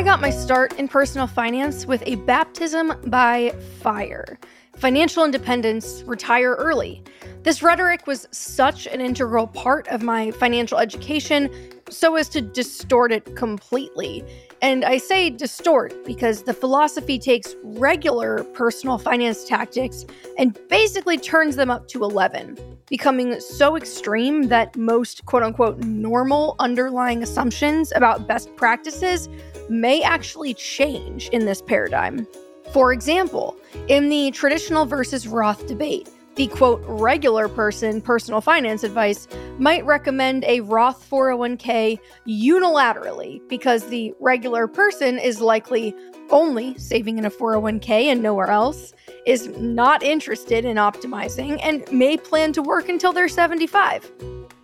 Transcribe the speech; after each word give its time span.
I 0.00 0.02
got 0.02 0.22
my 0.22 0.30
start 0.30 0.78
in 0.78 0.88
personal 0.88 1.26
finance 1.26 1.84
with 1.84 2.02
a 2.06 2.14
baptism 2.14 2.94
by 3.08 3.50
fire. 3.82 4.38
Financial 4.76 5.26
independence, 5.26 6.04
retire 6.06 6.54
early. 6.54 7.02
This 7.42 7.62
rhetoric 7.62 8.06
was 8.06 8.26
such 8.30 8.86
an 8.86 9.02
integral 9.02 9.46
part 9.46 9.86
of 9.88 10.02
my 10.02 10.30
financial 10.30 10.78
education, 10.78 11.50
so 11.90 12.16
as 12.16 12.30
to 12.30 12.40
distort 12.40 13.12
it 13.12 13.36
completely. 13.36 14.24
And 14.62 14.86
I 14.86 14.96
say 14.96 15.28
distort 15.28 15.92
because 16.06 16.44
the 16.44 16.54
philosophy 16.54 17.18
takes 17.18 17.54
regular 17.62 18.44
personal 18.54 18.96
finance 18.96 19.44
tactics 19.44 20.06
and 20.38 20.58
basically 20.70 21.18
turns 21.18 21.56
them 21.56 21.70
up 21.70 21.88
to 21.88 22.04
11, 22.04 22.56
becoming 22.88 23.38
so 23.38 23.76
extreme 23.76 24.44
that 24.44 24.74
most 24.78 25.26
quote 25.26 25.42
unquote 25.42 25.78
normal 25.80 26.56
underlying 26.58 27.22
assumptions 27.22 27.92
about 27.94 28.26
best 28.26 28.56
practices 28.56 29.28
may 29.70 30.02
actually 30.02 30.52
change 30.52 31.28
in 31.28 31.46
this 31.46 31.62
paradigm. 31.62 32.26
For 32.72 32.92
example, 32.92 33.56
in 33.88 34.08
the 34.08 34.30
traditional 34.32 34.84
versus 34.84 35.26
Roth 35.26 35.66
debate, 35.66 36.08
the 36.36 36.46
quote 36.48 36.82
regular 36.86 37.48
person 37.48 38.00
personal 38.00 38.40
finance 38.40 38.84
advice 38.84 39.26
might 39.58 39.84
recommend 39.84 40.44
a 40.44 40.60
Roth 40.60 41.08
401k 41.10 41.98
unilaterally 42.26 43.46
because 43.48 43.86
the 43.86 44.14
regular 44.20 44.66
person 44.66 45.18
is 45.18 45.40
likely 45.40 45.94
only 46.30 46.76
saving 46.78 47.18
in 47.18 47.24
a 47.24 47.30
401k 47.30 48.04
and 48.04 48.22
nowhere 48.22 48.50
else, 48.50 48.92
is 49.26 49.48
not 49.58 50.02
interested 50.02 50.64
in 50.64 50.76
optimizing, 50.76 51.58
and 51.62 51.90
may 51.92 52.16
plan 52.16 52.52
to 52.52 52.62
work 52.62 52.88
until 52.88 53.12
they're 53.12 53.28
75. 53.28 54.10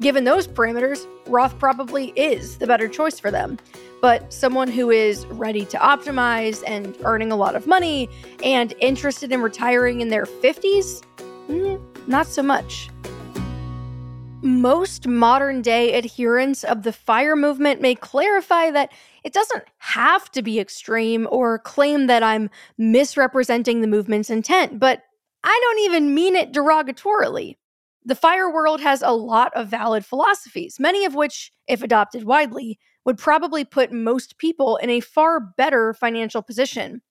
Given 0.01 0.25
those 0.25 0.47
parameters, 0.47 1.07
Roth 1.27 1.59
probably 1.59 2.13
is 2.17 2.59
the 2.59 2.67
better 2.67 2.87
choice 2.87 3.19
for 3.19 3.31
them. 3.31 3.59
But 4.03 4.33
someone 4.33 4.69
who 4.69 4.91
is 4.91 5.27
ready 5.27 5.65
to 5.67 5.79
optimize 5.79 6.63
and 6.67 6.95
earning 7.05 7.33
a 7.33 7.37
lot 7.37 7.57
of 7.57 7.67
money 7.67 8.09
and 8.45 8.75
interested 8.81 9.33
in 9.33 9.41
retiring 9.41 10.03
in 10.03 10.09
their 10.09 10.27
50s, 10.27 11.03
mm, 11.49 12.09
not 12.09 12.27
so 12.27 12.43
much. 12.43 12.89
Most 14.43 15.07
modern 15.07 15.63
day 15.63 15.97
adherents 15.97 16.63
of 16.63 16.83
the 16.83 16.93
FIRE 16.93 17.37
movement 17.37 17.81
may 17.81 17.95
clarify 17.95 18.71
that 18.71 18.93
it 19.25 19.33
doesn't 19.33 19.65
have 19.79 20.31
to 20.33 20.43
be 20.43 20.61
extreme 20.61 21.27
or 21.31 21.59
claim 21.59 22.07
that 22.07 22.23
I'm 22.23 22.51
misrepresenting 22.79 23.81
the 23.81 23.87
movement's 23.89 24.31
intent, 24.31 24.79
but 24.79 25.03
I 25.43 25.59
don't 25.63 25.85
even 25.85 26.15
mean 26.15 26.37
it 26.37 26.53
derogatorily. 26.53 27.57
The 28.05 28.15
FIRE 28.15 28.53
world 28.53 28.81
has 28.83 29.03
a 29.03 29.11
lot 29.11 29.53
of 29.57 29.69
valid 29.69 30.05
philosophies, 30.05 30.79
many 30.79 31.05
of 31.05 31.15
which, 31.15 31.51
if 31.67 31.83
adopted 31.83 32.25
widely, 32.25 32.79
would 33.05 33.19
probably 33.19 33.65
put 33.65 33.91
most 33.91 34.39
people 34.39 34.77
in 34.77 34.91
a 34.91 35.01
far 35.01 35.41
better 35.41 35.95
financial 35.95 36.43
position. 36.43 37.03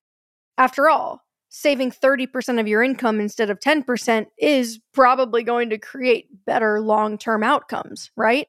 After 0.58 0.89
all, 0.89 1.22
saving 1.50 1.92
30% 1.92 2.60
of 2.60 2.68
your 2.68 2.84
income 2.84 3.20
instead 3.20 3.50
of 3.50 3.60
10% 3.60 4.26
is 4.38 4.80
probably 4.94 5.44
going 5.44 5.70
to 5.70 5.78
create 5.78 6.28
better 6.46 6.80
long 6.80 7.18
term 7.18 7.44
outcomes, 7.44 8.12
right? 8.16 8.48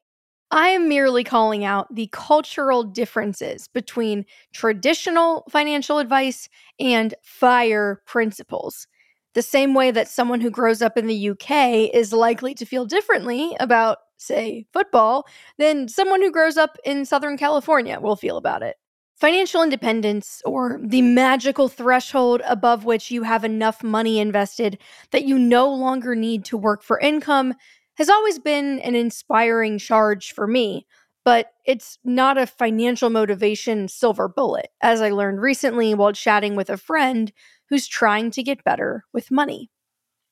I 0.49 0.69
am 0.69 0.87
merely 0.87 1.23
calling 1.23 1.65
out 1.65 1.93
the 1.93 2.09
cultural 2.13 2.83
differences 2.83 3.67
between 3.67 4.25
traditional 4.53 5.43
financial 5.49 5.99
advice 5.99 6.47
and 6.79 7.13
FIRE 7.21 8.01
principles. 8.05 8.87
The 9.33 9.41
same 9.41 9.73
way 9.73 9.91
that 9.91 10.07
someone 10.07 10.39
who 10.39 10.49
grows 10.49 10.81
up 10.81 10.97
in 10.97 11.07
the 11.07 11.29
UK 11.29 11.93
is 11.93 12.13
likely 12.13 12.53
to 12.55 12.65
feel 12.65 12.85
differently 12.85 13.55
about, 13.59 13.97
say, 14.15 14.65
football 14.71 15.27
than 15.57 15.89
someone 15.89 16.21
who 16.21 16.31
grows 16.31 16.55
up 16.55 16.77
in 16.85 17.05
Southern 17.05 17.37
California 17.37 17.99
will 17.99 18.15
feel 18.15 18.37
about 18.37 18.63
it. 18.63 18.77
Financial 19.19 19.63
independence, 19.63 20.43
or 20.45 20.79
the 20.79 21.01
magical 21.01 21.67
threshold 21.67 22.43
above 22.45 22.85
which 22.85 23.09
you 23.09 23.23
have 23.23 23.43
enough 23.43 23.81
money 23.81 24.19
invested 24.19 24.77
that 25.09 25.25
you 25.25 25.39
no 25.39 25.73
longer 25.73 26.15
need 26.15 26.45
to 26.45 26.55
work 26.55 26.83
for 26.83 26.99
income, 26.99 27.55
has 27.95 28.09
always 28.09 28.37
been 28.37 28.77
an 28.81 28.93
inspiring 28.93 29.79
charge 29.79 30.33
for 30.33 30.45
me, 30.45 30.85
but 31.25 31.47
it's 31.65 31.97
not 32.03 32.37
a 32.37 32.45
financial 32.45 33.09
motivation 33.09 33.87
silver 33.87 34.27
bullet, 34.27 34.67
as 34.81 35.01
I 35.01 35.09
learned 35.09 35.41
recently 35.41 35.95
while 35.95 36.13
chatting 36.13 36.55
with 36.55 36.69
a 36.69 36.77
friend 36.77 37.33
who's 37.69 37.87
trying 37.87 38.29
to 38.31 38.43
get 38.43 38.63
better 38.63 39.03
with 39.13 39.31
money. 39.31 39.71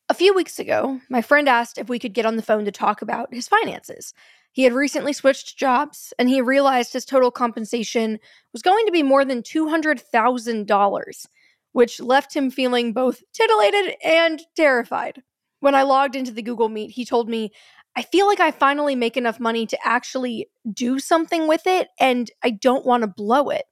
A 0.10 0.14
few 0.14 0.32
weeks 0.36 0.60
ago, 0.60 1.02
my 1.10 1.24
friend 1.24 1.50
asked 1.50 1.80
if 1.80 1.90
we 1.90 1.98
could 1.98 2.14
get 2.14 2.28
on 2.28 2.36
the 2.36 2.44
phone 2.44 2.66
to 2.66 2.72
talk 2.72 3.02
about 3.02 3.34
his 3.34 3.48
finances. 3.48 4.14
He 4.56 4.64
had 4.64 4.72
recently 4.72 5.12
switched 5.12 5.58
jobs 5.58 6.14
and 6.18 6.30
he 6.30 6.40
realized 6.40 6.94
his 6.94 7.04
total 7.04 7.30
compensation 7.30 8.20
was 8.54 8.62
going 8.62 8.86
to 8.86 8.92
be 8.92 9.04
more 9.04 9.26
than 9.26 9.42
$200,000, 9.42 11.26
which 11.74 12.00
left 12.00 12.34
him 12.34 12.50
feeling 12.50 12.94
both 12.94 13.22
titillated 13.34 13.98
and 14.02 14.42
terrified. 14.56 15.24
When 15.60 15.76
I 15.76 15.84
logged 15.84 16.16
into 16.16 16.32
the 16.32 16.42
Google 16.42 16.70
Meet, 16.70 16.92
he 16.92 17.04
told 17.04 17.28
me, 17.28 17.52
I 17.98 18.04
feel 18.04 18.28
like 18.28 18.40
I 18.40 18.52
finally 18.52 18.96
make 18.96 19.18
enough 19.18 19.42
money 19.42 19.66
to 19.66 19.78
actually 19.86 20.48
do 20.72 21.00
something 21.00 21.50
with 21.50 21.68
it 21.68 21.90
and 22.00 22.32
I 22.42 22.52
don't 22.52 22.86
want 22.86 23.02
to 23.02 23.08
blow 23.08 23.50
it. 23.50 23.66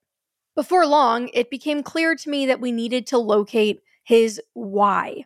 Before 0.53 0.85
long, 0.85 1.29
it 1.33 1.49
became 1.49 1.81
clear 1.81 2.13
to 2.13 2.29
me 2.29 2.45
that 2.47 2.59
we 2.59 2.73
needed 2.73 3.07
to 3.07 3.17
locate 3.17 3.79
his 4.03 4.41
why. 4.51 5.23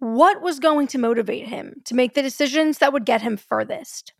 What 0.00 0.42
was 0.42 0.58
going 0.58 0.88
to 0.88 0.98
motivate 0.98 1.46
him 1.46 1.76
to 1.84 1.94
make 1.94 2.14
the 2.14 2.22
decisions 2.22 2.78
that 2.78 2.92
would 2.92 3.04
get 3.06 3.22
him 3.22 3.36
furthest? 3.36 4.12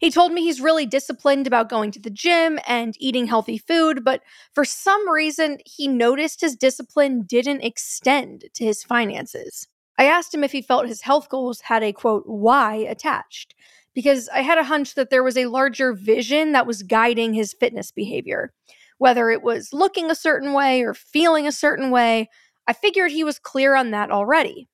He 0.00 0.10
told 0.10 0.32
me 0.32 0.42
he's 0.42 0.60
really 0.60 0.86
disciplined 0.86 1.46
about 1.46 1.68
going 1.68 1.90
to 1.92 2.00
the 2.00 2.10
gym 2.10 2.58
and 2.66 2.94
eating 2.98 3.26
healthy 3.26 3.58
food, 3.58 4.04
but 4.04 4.22
for 4.52 4.64
some 4.64 5.08
reason, 5.08 5.58
he 5.64 5.88
noticed 5.88 6.40
his 6.40 6.56
discipline 6.56 7.22
didn't 7.22 7.62
extend 7.62 8.44
to 8.54 8.64
his 8.64 8.82
finances. 8.82 9.68
I 9.98 10.04
asked 10.04 10.34
him 10.34 10.44
if 10.44 10.52
he 10.52 10.62
felt 10.62 10.88
his 10.88 11.02
health 11.02 11.28
goals 11.28 11.62
had 11.62 11.82
a 11.82 11.92
quote, 11.92 12.24
why 12.26 12.74
attached, 12.74 13.54
because 13.94 14.28
I 14.28 14.42
had 14.42 14.58
a 14.58 14.64
hunch 14.64 14.94
that 14.94 15.10
there 15.10 15.22
was 15.22 15.38
a 15.38 15.46
larger 15.46 15.94
vision 15.94 16.52
that 16.52 16.66
was 16.66 16.82
guiding 16.82 17.32
his 17.32 17.54
fitness 17.58 17.90
behavior. 17.90 18.52
Whether 18.98 19.30
it 19.30 19.42
was 19.42 19.72
looking 19.72 20.10
a 20.10 20.14
certain 20.14 20.52
way 20.52 20.82
or 20.82 20.94
feeling 20.94 21.46
a 21.46 21.52
certain 21.52 21.90
way, 21.90 22.28
I 22.66 22.72
figured 22.72 23.10
he 23.10 23.24
was 23.24 23.38
clear 23.38 23.74
on 23.74 23.90
that 23.92 24.10
already. 24.10 24.68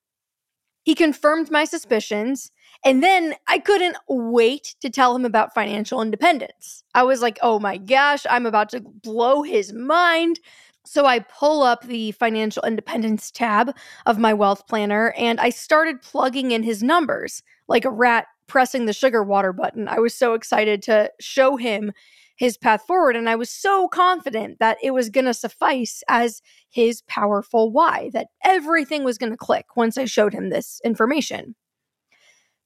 He 0.82 0.94
confirmed 0.94 1.50
my 1.50 1.64
suspicions 1.64 2.50
and 2.84 3.03
then 3.03 3.34
I 3.47 3.59
couldn't 3.59 3.97
wait 4.09 4.75
to 4.81 4.91
tell 4.91 5.15
him 5.15 5.25
about 5.25 5.54
financial 5.54 6.03
independence. 6.03 6.82
I 6.94 7.04
was 7.04 7.22
like, 7.22 7.38
oh 7.43 7.59
my 7.59 7.76
gosh, 7.76 8.26
I'm 8.28 8.47
about 8.47 8.70
to 8.70 8.81
blow 8.81 9.43
his 9.43 9.72
mind. 9.72 10.41
So 10.84 11.06
I 11.06 11.20
pull 11.20 11.62
up 11.62 11.84
the 11.84 12.10
financial 12.12 12.65
independence 12.65 13.31
tab 13.31 13.75
of 14.04 14.19
my 14.19 14.34
wealth 14.34 14.66
planner 14.66 15.15
and 15.16 15.38
I 15.41 15.50
started 15.50 16.03
plugging 16.03 16.50
in 16.50 16.65
his 16.65 16.82
numbers 16.82 17.43
like 17.69 17.84
a 17.84 17.91
rat 17.91 18.26
pressing 18.48 18.87
the 18.87 18.93
sugar 18.93 19.22
water 19.22 19.53
button. 19.53 19.87
I 19.87 20.00
was 20.00 20.12
so 20.12 20.34
excited 20.34 20.82
to 20.82 21.10
show 21.20 21.56
him 21.56 21.93
his 22.34 22.56
path 22.56 22.82
forward. 22.84 23.14
And 23.14 23.28
I 23.28 23.37
was 23.37 23.49
so 23.49 23.87
confident 23.87 24.59
that 24.59 24.76
it 24.82 24.91
was 24.91 25.09
going 25.09 25.26
to 25.26 25.34
suffice 25.34 26.03
as 26.09 26.43
his 26.70 27.03
powerful 27.03 27.70
why, 27.70 28.10
that 28.12 28.28
everything 28.44 29.04
was 29.04 29.19
going 29.19 29.31
to 29.31 29.37
click 29.37 29.76
once 29.76 29.97
I 29.97 30.06
showed 30.06 30.34
him 30.34 30.50
this 30.50 30.81
information. 30.84 31.54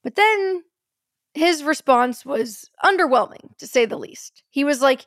But 0.07 0.15
then 0.15 0.63
his 1.33 1.63
response 1.63 2.25
was 2.25 2.71
underwhelming, 2.81 3.57
to 3.57 3.67
say 3.67 3.85
the 3.85 3.97
least. 3.97 4.41
He 4.49 4.63
was 4.63 4.81
like, 4.81 5.05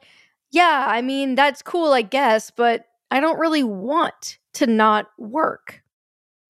Yeah, 0.50 0.84
I 0.86 1.00
mean, 1.00 1.36
that's 1.36 1.62
cool, 1.62 1.94
I 1.94 2.02
guess, 2.02 2.50
but 2.50 2.84
I 3.10 3.18
don't 3.18 3.38
really 3.38 3.62
want 3.62 4.36
to 4.52 4.66
not 4.66 5.06
work. 5.16 5.82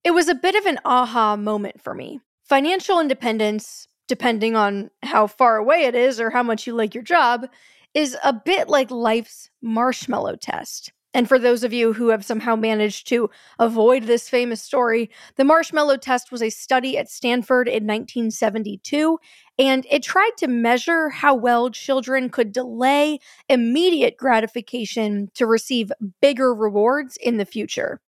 It 0.03 0.11
was 0.11 0.27
a 0.27 0.35
bit 0.35 0.55
of 0.55 0.65
an 0.65 0.79
aha 0.83 1.37
moment 1.37 1.79
for 1.79 1.93
me. 1.93 2.19
Financial 2.43 2.99
independence, 2.99 3.87
depending 4.09 4.57
on 4.57 4.91
how 5.01 5.27
far 5.27 5.55
away 5.55 5.83
it 5.85 5.95
is 5.95 6.19
or 6.19 6.29
how 6.29 6.43
much 6.43 6.67
you 6.67 6.73
like 6.73 6.93
your 6.93 7.05
job, 7.05 7.47
is 7.93 8.17
a 8.21 8.33
bit 8.33 8.67
like 8.67 8.91
life's 8.91 9.49
marshmallow 9.61 10.35
test. 10.35 10.91
And 11.13 11.27
for 11.27 11.37
those 11.37 11.63
of 11.63 11.73
you 11.73 11.93
who 11.93 12.09
have 12.09 12.23
somehow 12.23 12.55
managed 12.55 13.07
to 13.09 13.29
avoid 13.59 14.03
this 14.03 14.29
famous 14.29 14.61
story, 14.61 15.09
the 15.35 15.43
marshmallow 15.43 15.97
test 15.97 16.31
was 16.31 16.41
a 16.41 16.49
study 16.49 16.97
at 16.97 17.09
Stanford 17.09 17.67
in 17.67 17.85
1972, 17.85 19.19
and 19.59 19.85
it 19.89 20.03
tried 20.03 20.31
to 20.37 20.47
measure 20.47 21.09
how 21.09 21.35
well 21.35 21.69
children 21.69 22.29
could 22.29 22.53
delay 22.53 23.19
immediate 23.49 24.15
gratification 24.15 25.29
to 25.33 25.45
receive 25.45 25.91
bigger 26.21 26.53
rewards 26.53 27.17
in 27.17 27.37
the 27.37 27.45
future. 27.45 27.99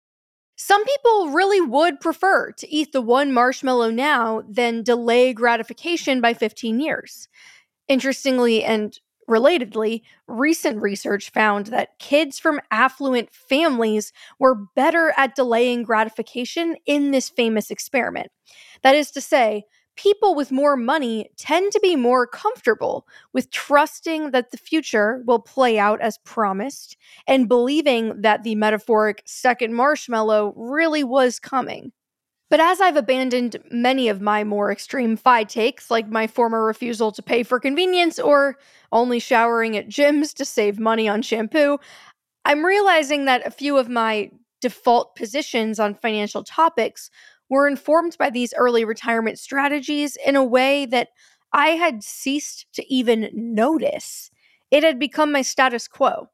Some 0.55 0.85
people 0.85 1.29
really 1.31 1.59
would 1.59 1.99
prefer 1.99 2.51
to 2.53 2.73
eat 2.73 2.93
the 2.93 3.01
one 3.01 3.33
marshmallow 3.33 3.89
now 3.89 4.43
than 4.47 4.83
delay 4.83 5.33
gratification 5.33 6.21
by 6.21 6.33
15 6.33 6.79
years. 6.79 7.27
Interestingly, 7.89 8.63
and 8.63 8.97
Relatedly, 9.29 10.01
recent 10.27 10.81
research 10.81 11.31
found 11.31 11.67
that 11.67 11.97
kids 11.99 12.39
from 12.39 12.59
affluent 12.71 13.33
families 13.33 14.11
were 14.39 14.65
better 14.75 15.13
at 15.17 15.35
delaying 15.35 15.83
gratification 15.83 16.75
in 16.85 17.11
this 17.11 17.29
famous 17.29 17.71
experiment. 17.71 18.31
That 18.81 18.95
is 18.95 19.11
to 19.11 19.21
say, 19.21 19.63
people 19.95 20.35
with 20.35 20.51
more 20.51 20.75
money 20.75 21.29
tend 21.37 21.71
to 21.71 21.79
be 21.79 21.95
more 21.95 22.27
comfortable 22.27 23.07
with 23.31 23.51
trusting 23.51 24.31
that 24.31 24.51
the 24.51 24.57
future 24.57 25.23
will 25.25 25.39
play 25.39 25.77
out 25.77 26.01
as 26.01 26.17
promised 26.19 26.97
and 27.27 27.47
believing 27.47 28.21
that 28.21 28.43
the 28.43 28.55
metaphoric 28.55 29.21
second 29.25 29.73
marshmallow 29.73 30.53
really 30.55 31.03
was 31.03 31.39
coming. 31.39 31.91
But 32.53 32.59
as 32.59 32.79
I've 32.79 32.97
abandoned 32.97 33.57
many 33.71 34.09
of 34.09 34.21
my 34.21 34.43
more 34.43 34.71
extreme 34.71 35.17
FI 35.17 35.45
takes, 35.45 35.89
like 35.89 36.07
my 36.07 36.27
former 36.27 36.63
refusal 36.63 37.11
to 37.13 37.23
pay 37.23 37.41
for 37.41 37.59
convenience 37.59 38.19
or 38.19 38.59
only 38.91 39.17
showering 39.17 39.75
at 39.75 39.89
gyms 39.89 40.35
to 40.35 40.45
save 40.45 40.77
money 40.77 41.09
on 41.09 41.23
shampoo, 41.23 41.79
I'm 42.45 42.63
realizing 42.63 43.25
that 43.25 43.47
a 43.47 43.49
few 43.49 43.75
of 43.75 43.89
my 43.89 44.29
default 44.61 45.15
positions 45.15 45.79
on 45.79 45.95
financial 45.95 46.43
topics 46.43 47.09
were 47.49 47.67
informed 47.67 48.17
by 48.19 48.29
these 48.29 48.53
early 48.55 48.85
retirement 48.85 49.39
strategies 49.39 50.15
in 50.23 50.35
a 50.35 50.45
way 50.45 50.85
that 50.85 51.07
I 51.53 51.69
had 51.69 52.03
ceased 52.03 52.67
to 52.73 52.85
even 52.93 53.31
notice. 53.33 54.29
It 54.69 54.83
had 54.83 54.99
become 54.99 55.31
my 55.31 55.41
status 55.41 55.87
quo. 55.87 56.29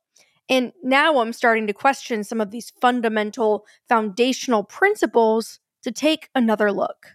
And 0.50 0.74
now 0.84 1.20
I'm 1.20 1.32
starting 1.32 1.66
to 1.68 1.74
question 1.74 2.26
some 2.26 2.42
of 2.42 2.52
these 2.52 2.74
fundamental 2.82 3.66
foundational 3.88 4.66
principles 4.66 5.62
to 5.84 5.92
take 5.92 6.30
another 6.36 6.72
look. 6.72 7.08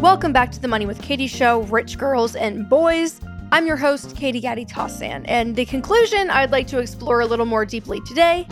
Welcome 0.00 0.32
back 0.32 0.52
to 0.52 0.60
the 0.60 0.68
Money 0.68 0.86
with 0.86 1.02
Katie 1.02 1.26
show, 1.26 1.62
Rich 1.62 1.98
Girls 1.98 2.36
and 2.36 2.68
Boys. 2.68 3.20
I'm 3.50 3.66
your 3.66 3.76
host, 3.76 4.16
Katie 4.16 4.40
Gatti 4.40 4.64
Tassin, 4.64 5.24
and 5.26 5.56
the 5.56 5.64
conclusion 5.64 6.30
I'd 6.30 6.50
like 6.50 6.66
to 6.68 6.78
explore 6.78 7.20
a 7.20 7.26
little 7.26 7.46
more 7.46 7.64
deeply 7.64 8.00
today 8.02 8.46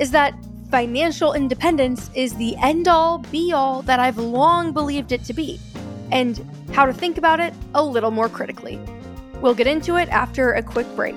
is 0.00 0.10
that 0.12 0.34
financial 0.70 1.32
independence 1.32 2.10
is 2.14 2.34
the 2.36 2.56
end 2.56 2.88
all 2.88 3.18
be 3.18 3.52
all 3.52 3.82
that 3.82 4.00
I've 4.00 4.18
long 4.18 4.72
believed 4.72 5.12
it 5.12 5.22
to 5.24 5.32
be, 5.32 5.60
and 6.12 6.44
how 6.72 6.86
to 6.86 6.92
think 6.92 7.18
about 7.18 7.40
it 7.40 7.52
a 7.74 7.84
little 7.84 8.10
more 8.10 8.28
critically. 8.28 8.80
We'll 9.40 9.54
get 9.54 9.66
into 9.66 9.96
it 9.96 10.08
after 10.08 10.52
a 10.52 10.62
quick 10.62 10.86
break. 10.96 11.16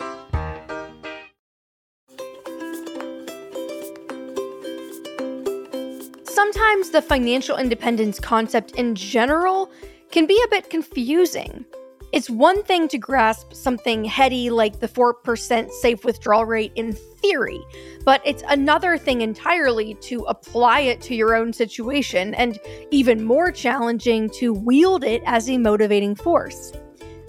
Sometimes 6.71 6.91
the 6.91 7.01
financial 7.01 7.57
independence 7.57 8.17
concept 8.17 8.71
in 8.75 8.95
general 8.95 9.69
can 10.09 10.25
be 10.25 10.41
a 10.45 10.47
bit 10.47 10.69
confusing. 10.69 11.65
It's 12.13 12.29
one 12.29 12.63
thing 12.63 12.87
to 12.87 12.97
grasp 12.97 13.51
something 13.53 14.05
heady 14.05 14.49
like 14.49 14.79
the 14.79 14.87
4% 14.87 15.69
safe 15.69 16.05
withdrawal 16.05 16.45
rate 16.45 16.71
in 16.75 16.93
theory, 16.93 17.59
but 18.05 18.21
it's 18.23 18.43
another 18.47 18.97
thing 18.97 19.19
entirely 19.19 19.95
to 19.95 20.21
apply 20.29 20.79
it 20.81 21.01
to 21.01 21.13
your 21.13 21.35
own 21.35 21.51
situation, 21.51 22.33
and 22.35 22.57
even 22.89 23.21
more 23.21 23.51
challenging 23.51 24.29
to 24.29 24.53
wield 24.53 25.03
it 25.03 25.21
as 25.25 25.49
a 25.49 25.57
motivating 25.57 26.15
force. 26.15 26.71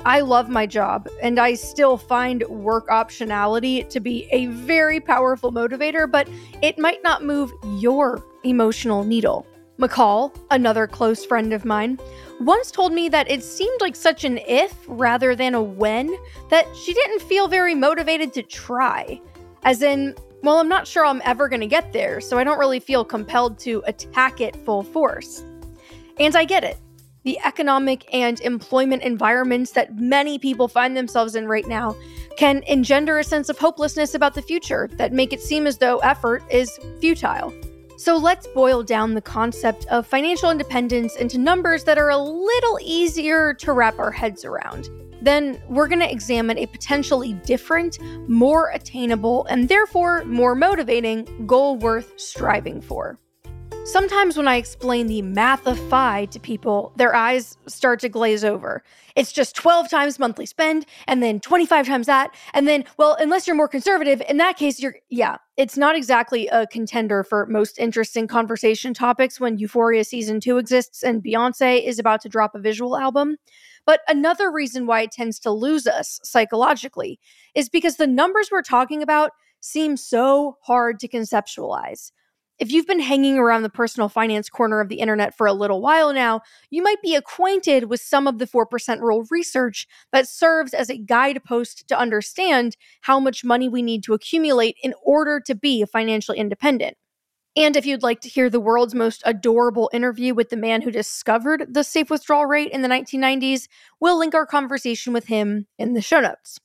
I 0.05 0.21
love 0.21 0.49
my 0.49 0.67
job, 0.67 1.09
and 1.23 1.39
I 1.39 1.55
still 1.55 1.97
find 1.97 2.43
work 2.49 2.89
optionality 2.89 3.89
to 3.89 4.01
be 4.01 4.27
a 4.33 4.47
very 4.47 4.99
powerful 4.99 5.53
motivator, 5.53 6.11
but 6.11 6.29
it 6.61 6.77
might 6.77 7.05
not 7.05 7.23
move 7.23 7.53
your 7.79 8.21
emotional 8.43 9.05
needle. 9.05 9.47
McCall, 9.79 10.37
another 10.51 10.89
close 10.89 11.25
friend 11.25 11.53
of 11.53 11.65
mine, 11.65 12.01
once 12.41 12.73
told 12.73 12.93
me 12.93 13.09
that 13.11 13.31
it 13.31 13.45
seemed 13.45 13.81
like 13.81 13.95
such 13.95 14.25
an 14.25 14.39
if 14.39 14.75
rather 14.89 15.37
than 15.37 15.55
a 15.55 15.63
when 15.63 16.13
that 16.51 16.67
she 16.77 16.93
didn't 16.93 17.23
feel 17.23 17.47
very 17.47 17.75
motivated 17.75 18.33
to 18.33 18.43
try. 18.43 19.21
As 19.63 19.83
in, 19.83 20.17
well, 20.43 20.59
I'm 20.59 20.69
not 20.69 20.89
sure 20.89 21.07
I'm 21.07 21.23
ever 21.25 21.49
going 21.49 21.61
to 21.61 21.69
get 21.69 21.93
there, 21.93 22.21
so 22.21 22.39
I 22.39 22.45
don't 22.45 22.59
really 22.59 22.81
feel 22.81 23.05
compelled 23.05 23.57
to 23.61 23.85
attack 23.87 24.41
it 24.41 24.57
full 24.65 24.83
force. 24.83 25.45
And 26.19 26.35
I 26.35 26.45
get 26.45 26.65
it. 26.65 26.79
The 27.25 27.39
economic 27.45 28.13
and 28.13 28.41
employment 28.41 29.03
environments 29.03 29.71
that 29.73 29.97
many 29.97 30.39
people 30.39 30.67
find 30.67 30.97
themselves 30.97 31.37
in 31.37 31.47
right 31.47 31.67
now 31.67 31.95
can 32.37 32.63
engender 32.67 33.19
a 33.19 33.25
sense 33.25 33.49
of 33.49 33.59
hopelessness 33.59 34.15
about 34.15 34.35
the 34.35 34.43
future 34.43 34.89
that 34.95 35.13
make 35.13 35.33
it 35.33 35.41
seem 35.41 35.67
as 35.67 35.79
though 35.79 35.99
effort 35.99 36.43
is 36.51 36.79
futile. 37.01 37.55
So 37.97 38.17
let's 38.17 38.49
boil 38.49 38.83
down 38.83 39.15
the 39.15 39.21
concept 39.21 39.87
of 39.87 40.07
financial 40.07 40.51
independence 40.51 41.15
into 41.15 41.39
numbers 41.39 41.85
that 41.85 41.99
are 41.99 42.11
a 42.11 42.19
little 42.19 42.79
easier 42.83 43.55
to 43.55 43.73
wrap 43.73 44.01
our 44.01 44.11
heads 44.11 44.45
around. 44.45 44.89
Then 45.21 45.63
we're 45.69 45.87
going 45.87 46.01
to 46.01 46.11
examine 46.11 46.59
a 46.59 46.67
potentially 46.67 47.35
different, 47.35 48.01
more 48.29 48.71
attainable, 48.71 49.45
and 49.45 49.69
therefore 49.69 50.25
more 50.25 50.57
motivating 50.57 51.47
goal 51.47 51.77
worth 51.77 52.19
striving 52.19 52.81
for. 52.81 53.21
Sometimes 53.85 54.37
when 54.37 54.47
I 54.47 54.57
explain 54.57 55.09
the 55.09 55.23
math 55.23 55.67
of 55.67 55.77
FI 55.91 56.27
to 56.27 56.39
people, 56.39 56.93
their 56.97 57.17
eyes 57.17 57.59
start 57.67 57.99
to 58.01 58.09
glaze 58.09 58.45
over. 58.45 58.85
It's 59.17 59.33
just 59.33 59.57
12 59.57 59.91
times 59.91 60.21
monthly 60.21 60.47
spend 60.47 60.87
and 61.09 61.21
then 61.21 61.41
25 61.41 61.89
times 61.89 62.07
that. 62.07 62.33
And 62.55 62.69
then, 62.69 62.85
well, 62.97 63.17
unless 63.19 63.45
you're 63.45 63.57
more 63.57 63.67
conservative, 63.67 64.23
in 64.29 64.37
that 64.37 64.57
case, 64.57 64.79
you're, 64.79 64.95
yeah, 65.11 65.37
it's 65.57 65.77
not 65.77 65.97
exactly 65.97 66.47
a 66.47 66.65
contender 66.69 67.25
for 67.25 67.45
most 67.47 67.77
interesting 67.77 68.29
conversation 68.29 68.95
topics 68.95 69.41
when 69.41 69.59
Euphoria 69.59 70.05
season 70.05 70.39
two 70.39 70.59
exists 70.59 71.03
and 71.03 71.23
Beyonce 71.23 71.85
is 71.85 71.99
about 71.99 72.21
to 72.21 72.29
drop 72.29 72.55
a 72.55 72.61
visual 72.61 72.97
album. 72.97 73.37
But 73.85 74.03
another 74.07 74.53
reason 74.53 74.87
why 74.87 75.03
it 75.03 75.11
tends 75.11 75.41
to 75.41 75.51
lose 75.51 75.89
us 75.89 76.21
psychologically 76.23 77.19
is 77.57 77.69
because 77.69 77.97
the 77.97 78.07
numbers 78.07 78.49
we're 78.53 78.63
talking 78.63 79.03
about 79.03 79.33
seem 79.61 79.97
so 79.97 80.57
hard 80.63 81.01
to 81.01 81.09
conceptualize. 81.09 82.13
If 82.63 82.71
you've 82.71 82.87
been 82.87 83.01
hanging 83.01 83.39
around 83.39 83.65
the 83.65 83.69
personal 83.69 84.09
finance 84.09 84.49
corner 84.49 84.81
of 84.81 84.89
the 84.89 85.01
internet 85.01 85.37
for 85.37 85.49
a 85.49 85.53
little 85.53 85.81
while 85.81 86.13
now, 86.13 86.43
you 86.71 86.81
might 86.81 87.03
be 87.03 87.17
acquainted 87.17 87.91
with 87.91 88.01
some 88.01 88.29
of 88.29 88.39
the 88.39 88.47
4% 88.47 89.01
rule 89.01 89.27
research 89.33 89.89
that 90.13 90.29
serves 90.29 90.73
as 90.73 90.89
a 90.89 90.97
guidepost 90.97 91.89
to 91.89 91.99
understand 91.99 92.77
how 93.01 93.19
much 93.19 93.43
money 93.43 93.69
we 93.69 93.83
need 93.83 94.05
to 94.05 94.15
accumulate 94.15 94.77
in 94.81 94.95
order 95.03 95.41
to 95.41 95.57
be 95.57 95.85
financially 95.87 96.39
independent. 96.39 96.97
And 97.57 97.77
if 97.77 97.85
you'd 97.85 98.05
like 98.05 98.21
to 98.21 98.29
hear 98.29 98.49
the 98.49 98.61
world's 98.61 98.95
most 98.95 99.25
adorable 99.27 99.91
interview 99.93 100.33
with 100.33 100.51
the 100.51 100.57
man 100.57 100.83
who 100.83 100.93
discovered 100.93 101.67
the 101.69 101.83
safe 101.83 102.11
withdrawal 102.11 102.47
rate 102.47 102.71
in 102.71 102.83
the 102.83 102.89
1990s, 102.89 103.67
we'll 103.99 104.21
link 104.21 104.37
our 104.37 104.47
conversation 104.47 105.13
with 105.13 105.27
him 105.27 105.67
in 105.81 105.95
the 105.95 106.01
show 106.01 106.21
notes. 106.21 106.61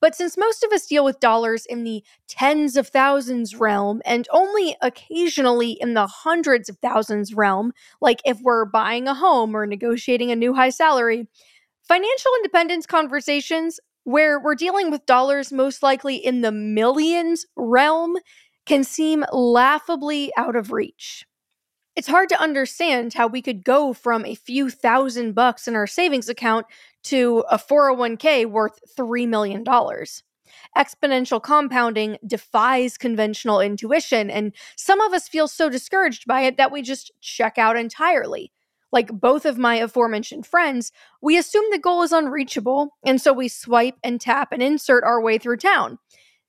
But 0.00 0.14
since 0.14 0.36
most 0.36 0.62
of 0.62 0.72
us 0.72 0.86
deal 0.86 1.04
with 1.04 1.20
dollars 1.20 1.66
in 1.66 1.84
the 1.84 2.02
tens 2.28 2.76
of 2.76 2.88
thousands 2.88 3.54
realm 3.54 4.02
and 4.04 4.28
only 4.32 4.76
occasionally 4.82 5.72
in 5.72 5.94
the 5.94 6.06
hundreds 6.06 6.68
of 6.68 6.78
thousands 6.78 7.34
realm, 7.34 7.72
like 8.00 8.20
if 8.24 8.40
we're 8.42 8.64
buying 8.64 9.08
a 9.08 9.14
home 9.14 9.56
or 9.56 9.66
negotiating 9.66 10.30
a 10.30 10.36
new 10.36 10.54
high 10.54 10.70
salary, 10.70 11.26
financial 11.82 12.30
independence 12.38 12.86
conversations 12.86 13.80
where 14.04 14.38
we're 14.38 14.54
dealing 14.54 14.90
with 14.90 15.04
dollars 15.06 15.52
most 15.52 15.82
likely 15.82 16.16
in 16.16 16.40
the 16.40 16.52
millions 16.52 17.44
realm 17.56 18.16
can 18.64 18.84
seem 18.84 19.24
laughably 19.32 20.32
out 20.36 20.56
of 20.56 20.72
reach. 20.72 21.24
It's 21.96 22.08
hard 22.08 22.28
to 22.28 22.40
understand 22.40 23.14
how 23.14 23.26
we 23.26 23.40
could 23.40 23.64
go 23.64 23.94
from 23.94 24.26
a 24.26 24.34
few 24.34 24.68
thousand 24.68 25.32
bucks 25.34 25.66
in 25.66 25.74
our 25.74 25.86
savings 25.86 26.28
account 26.28 26.66
to 27.06 27.44
a 27.50 27.58
401k 27.58 28.46
worth 28.46 28.78
$3 28.96 29.28
million. 29.28 29.64
Exponential 30.76 31.42
compounding 31.42 32.18
defies 32.26 32.98
conventional 32.98 33.60
intuition, 33.60 34.30
and 34.30 34.52
some 34.76 35.00
of 35.00 35.12
us 35.12 35.28
feel 35.28 35.48
so 35.48 35.68
discouraged 35.68 36.26
by 36.26 36.42
it 36.42 36.56
that 36.56 36.72
we 36.72 36.82
just 36.82 37.12
check 37.20 37.58
out 37.58 37.76
entirely. 37.76 38.52
Like 38.92 39.08
both 39.12 39.44
of 39.44 39.58
my 39.58 39.76
aforementioned 39.76 40.46
friends, 40.46 40.92
we 41.20 41.36
assume 41.36 41.64
the 41.70 41.78
goal 41.78 42.02
is 42.02 42.12
unreachable, 42.12 42.96
and 43.04 43.20
so 43.20 43.32
we 43.32 43.48
swipe 43.48 43.96
and 44.04 44.20
tap 44.20 44.52
and 44.52 44.62
insert 44.62 45.04
our 45.04 45.20
way 45.20 45.38
through 45.38 45.58
town. 45.58 45.98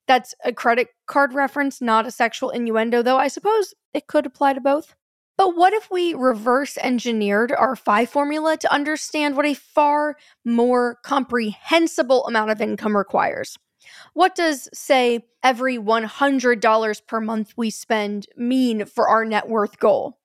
That's 0.07 0.33
a 0.45 0.53
credit 0.53 0.89
card 1.07 1.33
reference, 1.33 1.81
not 1.81 2.07
a 2.07 2.11
sexual 2.11 2.49
innuendo, 2.49 3.01
though 3.01 3.17
I 3.17 3.27
suppose 3.27 3.73
it 3.93 4.07
could 4.07 4.25
apply 4.25 4.53
to 4.53 4.61
both. 4.61 4.95
But 5.37 5.55
what 5.55 5.73
if 5.73 5.91
we 5.91 6.15
reverse 6.15 6.77
engineered 6.79 7.51
our 7.51 7.75
FI 7.75 8.07
formula 8.07 8.57
to 8.57 8.73
understand 8.73 9.35
what 9.35 9.45
a 9.45 9.53
far 9.53 10.17
more 10.43 10.97
comprehensible 11.03 12.25
amount 12.25 12.49
of 12.49 12.59
income 12.59 12.97
requires? 12.97 13.57
What 14.13 14.33
does, 14.33 14.67
say, 14.73 15.25
every 15.43 15.77
$100 15.77 17.07
per 17.07 17.21
month 17.21 17.53
we 17.55 17.69
spend 17.69 18.27
mean 18.35 18.85
for 18.85 19.07
our 19.07 19.23
net 19.23 19.47
worth 19.47 19.79
goal? 19.79 20.17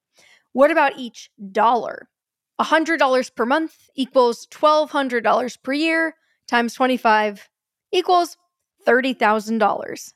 What 0.52 0.70
about 0.70 0.98
each 0.98 1.30
dollar? 1.52 2.08
$100 2.60 3.34
per 3.34 3.46
month 3.46 3.90
equals 3.94 4.46
$1,200 4.46 5.62
per 5.62 5.72
year 5.72 6.14
times 6.48 6.74
25 6.74 7.48
equals 7.92 8.36
$30,000. 8.86 10.12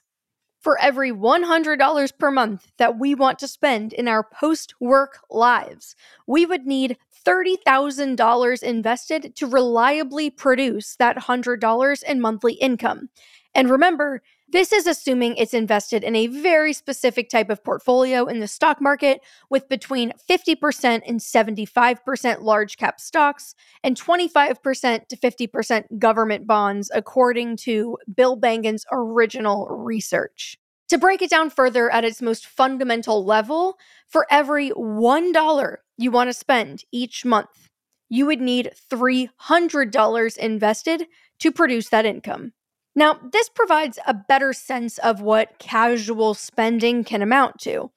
For 0.66 0.80
every 0.80 1.12
$100 1.12 2.18
per 2.18 2.30
month 2.32 2.72
that 2.76 2.98
we 2.98 3.14
want 3.14 3.38
to 3.38 3.46
spend 3.46 3.92
in 3.92 4.08
our 4.08 4.24
post 4.24 4.74
work 4.80 5.20
lives, 5.30 5.94
we 6.26 6.44
would 6.44 6.66
need 6.66 6.96
$30,000 7.24 8.62
invested 8.64 9.36
to 9.36 9.46
reliably 9.46 10.28
produce 10.28 10.96
that 10.96 11.18
$100 11.18 12.02
in 12.02 12.20
monthly 12.20 12.54
income. 12.54 13.10
And 13.54 13.70
remember, 13.70 14.22
this 14.48 14.72
is 14.72 14.86
assuming 14.86 15.36
it's 15.36 15.54
invested 15.54 16.04
in 16.04 16.14
a 16.14 16.28
very 16.28 16.72
specific 16.72 17.28
type 17.28 17.50
of 17.50 17.64
portfolio 17.64 18.26
in 18.26 18.38
the 18.38 18.46
stock 18.46 18.80
market 18.80 19.20
with 19.50 19.68
between 19.68 20.12
50% 20.28 21.02
and 21.04 21.18
75% 21.18 22.42
large 22.42 22.76
cap 22.76 23.00
stocks 23.00 23.56
and 23.82 24.00
25% 24.00 25.08
to 25.08 25.16
50% 25.16 25.98
government 25.98 26.46
bonds, 26.46 26.90
according 26.94 27.56
to 27.58 27.98
Bill 28.14 28.36
Bengen's 28.36 28.86
original 28.92 29.66
research. 29.68 30.56
To 30.90 30.98
break 30.98 31.22
it 31.22 31.30
down 31.30 31.50
further 31.50 31.90
at 31.90 32.04
its 32.04 32.22
most 32.22 32.46
fundamental 32.46 33.24
level, 33.24 33.76
for 34.06 34.28
every 34.30 34.70
$1 34.70 35.76
you 35.98 36.10
want 36.12 36.28
to 36.28 36.34
spend 36.34 36.84
each 36.92 37.24
month, 37.24 37.68
you 38.08 38.26
would 38.26 38.40
need 38.40 38.70
$300 38.88 40.36
invested 40.36 41.06
to 41.40 41.50
produce 41.50 41.88
that 41.88 42.06
income. 42.06 42.52
Now, 42.96 43.20
this 43.30 43.50
provides 43.50 43.98
a 44.06 44.14
better 44.14 44.54
sense 44.54 44.96
of 44.98 45.20
what 45.20 45.58
casual 45.58 46.32
spending 46.32 47.04
can 47.04 47.20
amount 47.20 47.58
to. 47.60 47.90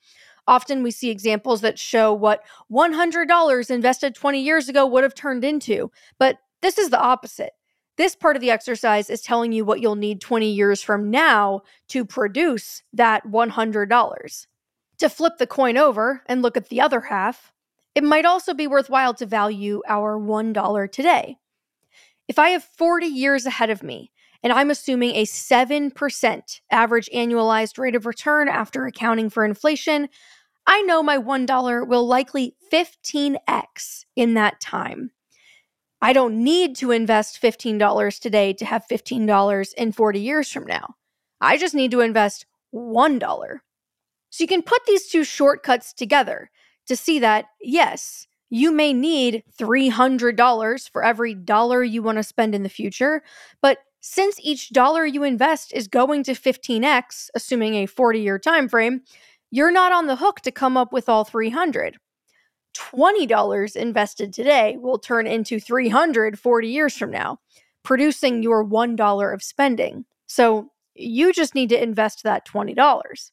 Often 0.46 0.84
we 0.84 0.92
see 0.92 1.10
examples 1.10 1.62
that 1.62 1.80
show 1.80 2.14
what 2.14 2.44
$100 2.70 3.70
invested 3.70 4.14
20 4.14 4.42
years 4.42 4.68
ago 4.68 4.86
would 4.86 5.04
have 5.04 5.16
turned 5.16 5.46
into, 5.46 5.90
but 6.20 6.40
this 6.62 6.78
is 6.78 6.90
the 6.90 7.00
opposite. 7.00 7.52
This 7.96 8.14
part 8.16 8.36
of 8.36 8.42
the 8.42 8.52
exercise 8.52 9.10
is 9.10 9.22
telling 9.22 9.54
you 9.54 9.64
what 9.64 9.80
you'll 9.80 9.96
need 9.96 10.20
20 10.20 10.50
years 10.50 10.82
from 10.82 11.10
now 11.10 11.62
to 11.90 12.04
produce 12.04 12.84
that 12.92 13.26
$100. 13.26 14.48
To 15.00 15.10
flip 15.10 15.34
the 15.38 15.48
coin 15.48 15.78
over 15.78 16.24
and 16.26 16.42
look 16.42 16.58
at 16.58 16.68
the 16.68 16.82
other 16.82 17.00
half, 17.02 17.54
it 17.96 18.04
might 18.04 18.26
also 18.26 18.54
be 18.54 18.68
worthwhile 18.68 19.14
to 19.14 19.26
value 19.26 19.82
our 19.88 20.20
$1 20.20 20.92
today. 20.92 21.38
If 22.28 22.38
I 22.38 22.50
have 22.50 22.64
40 22.64 23.06
years 23.06 23.46
ahead 23.46 23.70
of 23.70 23.82
me 23.82 24.12
and 24.44 24.54
I'm 24.54 24.72
assuming 24.72 25.16
a 25.16 25.26
7% 25.26 26.62
average 26.72 27.10
annualized 27.14 27.78
rate 27.78 27.96
of 27.96 28.06
return 28.06 28.48
after 28.48 28.86
accounting 28.86 29.30
for 29.30 29.44
inflation, 29.44 30.08
I 30.66 30.82
know 30.84 31.02
my 31.02 31.18
$1 31.18 31.88
will 31.88 32.08
likely 32.08 32.56
15x 32.72 34.06
in 34.16 34.36
that 34.36 34.62
time. 34.62 35.12
I 36.02 36.14
don't 36.14 36.44
need 36.44 36.76
to 36.78 36.92
invest 36.92 37.42
$15 37.42 38.20
today 38.20 38.54
to 38.54 38.66
have 38.66 38.86
$15 38.90 39.74
in 39.74 39.92
40 39.92 40.20
years 40.20 40.50
from 40.50 40.66
now. 40.66 40.96
I 41.42 41.58
just 41.58 41.76
need 41.76 41.92
to 41.92 42.00
invest 42.00 42.46
$1. 42.74 43.60
So 44.30 44.44
you 44.44 44.48
can 44.48 44.62
put 44.62 44.86
these 44.86 45.08
two 45.08 45.24
shortcuts 45.24 45.92
together 45.94 46.52
to 46.88 46.96
see 46.96 47.20
that, 47.20 47.46
yes, 47.60 48.28
you 48.50 48.72
may 48.72 48.94
need 48.94 49.44
$300 49.60 50.90
for 50.90 51.04
every 51.04 51.34
dollar 51.36 51.84
you 51.84 52.02
want 52.02 52.18
to 52.18 52.24
spend 52.24 52.56
in 52.56 52.64
the 52.64 52.70
future, 52.70 53.22
but 53.62 53.80
since 54.02 54.40
each 54.42 54.70
dollar 54.70 55.06
you 55.06 55.24
invest 55.24 55.74
is 55.74 55.88
going 55.88 56.24
to 56.24 56.34
15x, 56.34 57.30
assuming 57.36 57.76
a 57.76 57.86
40 57.86 58.20
year 58.20 58.40
time 58.40 58.70
frame, 58.70 59.02
you're 59.52 59.72
not 59.72 59.92
on 59.92 60.08
the 60.08 60.16
hook 60.16 60.42
to 60.42 60.52
come 60.52 60.78
up 60.78 60.94
with 60.94 61.10
all 61.10 61.24
300. 61.24 61.98
$20 62.78 63.76
invested 63.76 64.34
today 64.34 64.78
will 64.78 65.00
turn 65.00 65.28
into 65.28 65.60
340 65.60 66.68
years 66.68 66.96
from 66.96 67.12
now, 67.12 67.40
producing 67.84 68.44
your 68.44 68.66
$1 68.66 69.34
of 69.34 69.44
spending. 69.44 70.06
So 70.28 70.72
you 70.96 71.34
just 71.34 71.56
need 71.56 71.70
to 71.70 71.82
invest 71.82 72.24
that 72.24 72.48
$20. 72.48 73.32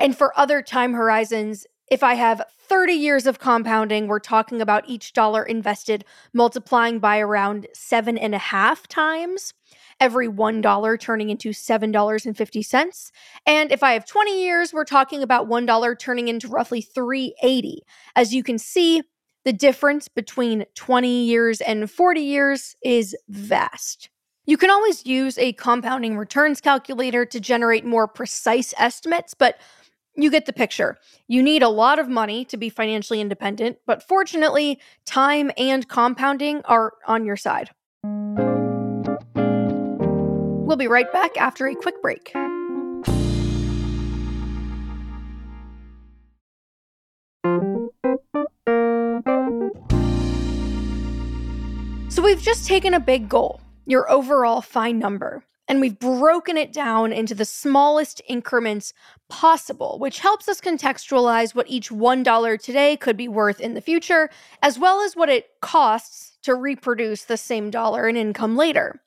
And 0.00 0.16
for 0.16 0.38
other 0.38 0.62
time 0.62 0.94
horizons, 0.94 1.66
if 1.90 2.02
I 2.02 2.14
have 2.14 2.42
30 2.58 2.94
years 2.94 3.26
of 3.26 3.38
compounding, 3.38 4.06
we're 4.06 4.20
talking 4.20 4.62
about 4.62 4.88
each 4.88 5.12
dollar 5.12 5.42
invested 5.42 6.04
multiplying 6.32 7.00
by 7.00 7.18
around 7.18 7.66
seven 7.74 8.16
and 8.16 8.34
a 8.34 8.38
half 8.38 8.86
times 8.88 9.52
every 10.02 10.26
$1 10.26 11.00
turning 11.00 11.30
into 11.30 11.50
$7.50. 11.50 13.12
And 13.46 13.70
if 13.70 13.84
I 13.84 13.92
have 13.92 14.04
20 14.04 14.42
years, 14.42 14.74
we're 14.74 14.82
talking 14.84 15.22
about 15.22 15.48
$1 15.48 15.98
turning 16.00 16.26
into 16.26 16.48
roughly 16.48 16.80
380. 16.80 17.82
As 18.16 18.34
you 18.34 18.42
can 18.42 18.58
see, 18.58 19.02
the 19.44 19.52
difference 19.52 20.08
between 20.08 20.64
20 20.74 21.24
years 21.24 21.60
and 21.60 21.88
40 21.88 22.20
years 22.20 22.74
is 22.82 23.16
vast. 23.28 24.10
You 24.44 24.56
can 24.56 24.70
always 24.70 25.06
use 25.06 25.38
a 25.38 25.52
compounding 25.52 26.18
returns 26.18 26.60
calculator 26.60 27.24
to 27.24 27.38
generate 27.38 27.84
more 27.84 28.08
precise 28.08 28.74
estimates, 28.78 29.34
but 29.34 29.60
you 30.16 30.32
get 30.32 30.46
the 30.46 30.52
picture. 30.52 30.98
You 31.28 31.44
need 31.44 31.62
a 31.62 31.68
lot 31.68 32.00
of 32.00 32.08
money 32.08 32.44
to 32.46 32.56
be 32.56 32.70
financially 32.70 33.20
independent, 33.20 33.78
but 33.86 34.02
fortunately, 34.02 34.80
time 35.06 35.52
and 35.56 35.88
compounding 35.88 36.60
are 36.64 36.94
on 37.06 37.24
your 37.24 37.36
side. 37.36 37.70
We'll 40.72 40.78
be 40.78 40.86
right 40.86 41.12
back 41.12 41.36
after 41.36 41.66
a 41.66 41.74
quick 41.74 42.00
break. 42.00 42.32
So, 52.08 52.22
we've 52.22 52.40
just 52.40 52.66
taken 52.66 52.94
a 52.94 53.00
big 53.00 53.28
goal, 53.28 53.60
your 53.84 54.10
overall 54.10 54.62
FI 54.62 54.92
number, 54.92 55.44
and 55.68 55.78
we've 55.78 55.98
broken 55.98 56.56
it 56.56 56.72
down 56.72 57.12
into 57.12 57.34
the 57.34 57.44
smallest 57.44 58.22
increments 58.26 58.94
possible, 59.28 59.98
which 59.98 60.20
helps 60.20 60.48
us 60.48 60.62
contextualize 60.62 61.54
what 61.54 61.68
each 61.68 61.90
$1 61.90 62.62
today 62.62 62.96
could 62.96 63.18
be 63.18 63.28
worth 63.28 63.60
in 63.60 63.74
the 63.74 63.82
future, 63.82 64.30
as 64.62 64.78
well 64.78 65.02
as 65.02 65.14
what 65.14 65.28
it 65.28 65.50
costs 65.60 66.38
to 66.44 66.54
reproduce 66.54 67.24
the 67.24 67.36
same 67.36 67.68
dollar 67.68 68.08
in 68.08 68.16
income 68.16 68.56
later. 68.56 69.02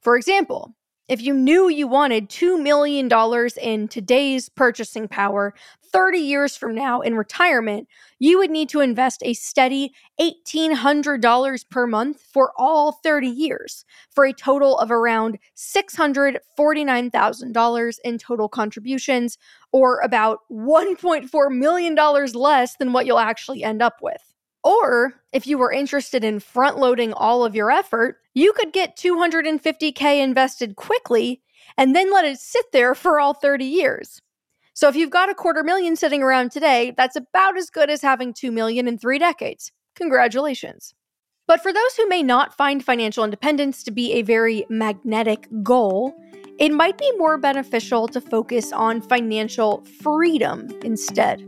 For 0.00 0.16
example, 0.16 0.74
if 1.08 1.20
you 1.20 1.34
knew 1.34 1.68
you 1.68 1.86
wanted 1.86 2.30
$2 2.30 2.62
million 2.62 3.10
in 3.60 3.88
today's 3.88 4.48
purchasing 4.48 5.06
power 5.06 5.52
30 5.92 6.18
years 6.18 6.56
from 6.56 6.74
now 6.74 7.02
in 7.02 7.14
retirement, 7.14 7.86
you 8.18 8.38
would 8.38 8.50
need 8.50 8.70
to 8.70 8.80
invest 8.80 9.22
a 9.24 9.34
steady 9.34 9.92
$1,800 10.18 11.70
per 11.70 11.86
month 11.86 12.20
for 12.20 12.52
all 12.56 12.90
30 12.90 13.28
years, 13.28 13.84
for 14.10 14.24
a 14.24 14.32
total 14.32 14.76
of 14.78 14.90
around 14.90 15.38
$649,000 15.56 17.98
in 18.04 18.18
total 18.18 18.48
contributions, 18.48 19.38
or 19.72 20.00
about 20.00 20.40
$1.4 20.50 21.56
million 21.56 21.94
less 22.34 22.76
than 22.76 22.92
what 22.92 23.06
you'll 23.06 23.20
actually 23.20 23.62
end 23.62 23.80
up 23.80 23.98
with. 24.02 24.33
Or 24.64 25.20
if 25.32 25.46
you 25.46 25.58
were 25.58 25.70
interested 25.70 26.24
in 26.24 26.40
front 26.40 26.78
loading 26.78 27.12
all 27.12 27.44
of 27.44 27.54
your 27.54 27.70
effort, 27.70 28.16
you 28.32 28.54
could 28.54 28.72
get 28.72 28.96
250K 28.96 30.22
invested 30.22 30.74
quickly 30.74 31.42
and 31.76 31.94
then 31.94 32.12
let 32.12 32.24
it 32.24 32.38
sit 32.38 32.72
there 32.72 32.94
for 32.94 33.20
all 33.20 33.34
30 33.34 33.64
years. 33.64 34.20
So 34.72 34.88
if 34.88 34.96
you've 34.96 35.10
got 35.10 35.30
a 35.30 35.34
quarter 35.34 35.62
million 35.62 35.96
sitting 35.96 36.22
around 36.22 36.50
today, 36.50 36.94
that's 36.96 37.14
about 37.14 37.56
as 37.56 37.70
good 37.70 37.90
as 37.90 38.02
having 38.02 38.32
2 38.32 38.50
million 38.50 38.88
in 38.88 38.98
three 38.98 39.18
decades. 39.18 39.70
Congratulations. 39.94 40.94
But 41.46 41.62
for 41.62 41.72
those 41.72 41.94
who 41.96 42.08
may 42.08 42.22
not 42.22 42.56
find 42.56 42.82
financial 42.82 43.22
independence 43.22 43.82
to 43.84 43.90
be 43.90 44.14
a 44.14 44.22
very 44.22 44.64
magnetic 44.70 45.46
goal, 45.62 46.14
it 46.58 46.72
might 46.72 46.96
be 46.96 47.10
more 47.18 47.36
beneficial 47.36 48.08
to 48.08 48.20
focus 48.20 48.72
on 48.72 49.02
financial 49.02 49.84
freedom 50.00 50.68
instead. 50.82 51.44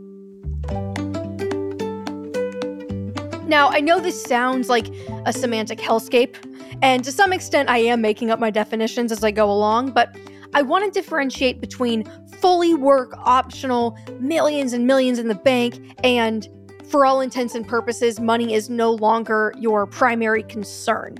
Now, 3.47 3.69
I 3.69 3.79
know 3.79 4.01
this 4.01 4.21
sounds 4.23 4.67
like 4.67 4.89
a 5.25 5.31
semantic 5.31 5.79
hellscape, 5.79 6.35
and 6.81 7.01
to 7.05 7.13
some 7.13 7.31
extent, 7.31 7.69
I 7.69 7.77
am 7.77 8.01
making 8.01 8.29
up 8.29 8.39
my 8.39 8.49
definitions 8.49 9.09
as 9.09 9.23
I 9.23 9.31
go 9.31 9.49
along, 9.49 9.91
but 9.91 10.17
I 10.53 10.61
want 10.61 10.83
to 10.83 10.91
differentiate 10.91 11.61
between 11.61 12.03
fully 12.39 12.73
work 12.73 13.13
optional, 13.17 13.97
millions 14.19 14.73
and 14.73 14.85
millions 14.85 15.17
in 15.17 15.29
the 15.29 15.35
bank, 15.35 15.95
and 16.03 16.45
for 16.89 17.05
all 17.05 17.21
intents 17.21 17.55
and 17.55 17.65
purposes, 17.65 18.19
money 18.19 18.53
is 18.53 18.69
no 18.69 18.91
longer 18.91 19.53
your 19.57 19.85
primary 19.85 20.43
concern. 20.43 21.17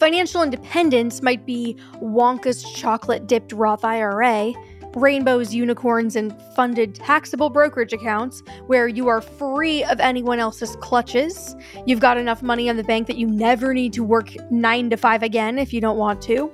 Financial 0.00 0.42
independence 0.42 1.22
might 1.22 1.46
be 1.46 1.76
Wonka's 2.02 2.64
chocolate 2.72 3.28
dipped 3.28 3.52
Roth 3.52 3.84
IRA, 3.84 4.52
rainbows, 4.98 5.54
unicorns, 5.54 6.16
and 6.16 6.34
funded 6.54 6.94
taxable 6.94 7.50
brokerage 7.50 7.92
accounts 7.92 8.42
where 8.66 8.88
you 8.88 9.08
are 9.08 9.20
free 9.20 9.84
of 9.84 10.00
anyone 10.00 10.38
else's 10.38 10.76
clutches. 10.76 11.56
You've 11.86 12.00
got 12.00 12.18
enough 12.18 12.42
money 12.42 12.68
in 12.68 12.76
the 12.76 12.84
bank 12.84 13.06
that 13.06 13.16
you 13.16 13.26
never 13.26 13.72
need 13.72 13.92
to 13.94 14.04
work 14.04 14.30
nine 14.50 14.90
to 14.90 14.96
five 14.96 15.22
again 15.22 15.58
if 15.58 15.72
you 15.72 15.80
don't 15.80 15.98
want 15.98 16.20
to. 16.22 16.52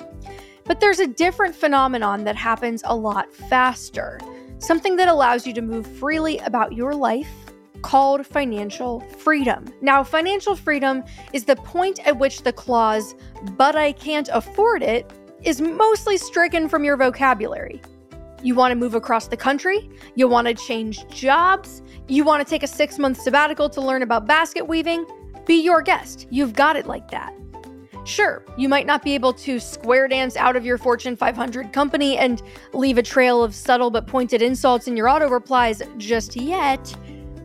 But 0.64 0.80
there's 0.80 1.00
a 1.00 1.06
different 1.06 1.54
phenomenon 1.54 2.24
that 2.24 2.36
happens 2.36 2.82
a 2.84 2.96
lot 2.96 3.32
faster, 3.34 4.18
something 4.58 4.96
that 4.96 5.08
allows 5.08 5.46
you 5.46 5.52
to 5.54 5.62
move 5.62 5.86
freely 5.86 6.38
about 6.38 6.72
your 6.72 6.94
life 6.94 7.28
called 7.82 8.26
financial 8.26 9.00
freedom. 9.00 9.66
Now, 9.82 10.02
financial 10.02 10.56
freedom 10.56 11.04
is 11.34 11.44
the 11.44 11.56
point 11.56 12.06
at 12.06 12.18
which 12.18 12.42
the 12.42 12.52
clause, 12.52 13.14
but 13.58 13.76
I 13.76 13.92
can't 13.92 14.30
afford 14.32 14.82
it, 14.82 15.10
is 15.42 15.60
mostly 15.60 16.16
stricken 16.16 16.66
from 16.70 16.82
your 16.82 16.96
vocabulary. 16.96 17.82
You 18.44 18.54
want 18.54 18.72
to 18.72 18.76
move 18.76 18.94
across 18.94 19.26
the 19.26 19.38
country, 19.38 19.88
you 20.16 20.28
want 20.28 20.46
to 20.46 20.54
change 20.54 21.08
jobs, 21.08 21.80
you 22.08 22.24
want 22.24 22.46
to 22.46 22.48
take 22.48 22.62
a 22.62 22.66
six 22.66 22.98
month 22.98 23.18
sabbatical 23.18 23.70
to 23.70 23.80
learn 23.80 24.02
about 24.02 24.26
basket 24.26 24.68
weaving, 24.68 25.06
be 25.46 25.54
your 25.54 25.80
guest. 25.80 26.26
You've 26.28 26.52
got 26.52 26.76
it 26.76 26.86
like 26.86 27.10
that. 27.10 27.32
Sure, 28.04 28.44
you 28.58 28.68
might 28.68 28.84
not 28.84 29.02
be 29.02 29.14
able 29.14 29.32
to 29.32 29.58
square 29.58 30.08
dance 30.08 30.36
out 30.36 30.56
of 30.56 30.64
your 30.66 30.76
Fortune 30.76 31.16
500 31.16 31.72
company 31.72 32.18
and 32.18 32.42
leave 32.74 32.98
a 32.98 33.02
trail 33.02 33.42
of 33.42 33.54
subtle 33.54 33.90
but 33.90 34.06
pointed 34.06 34.42
insults 34.42 34.88
in 34.88 34.94
your 34.94 35.08
auto 35.08 35.26
replies 35.26 35.80
just 35.96 36.36
yet, 36.36 36.94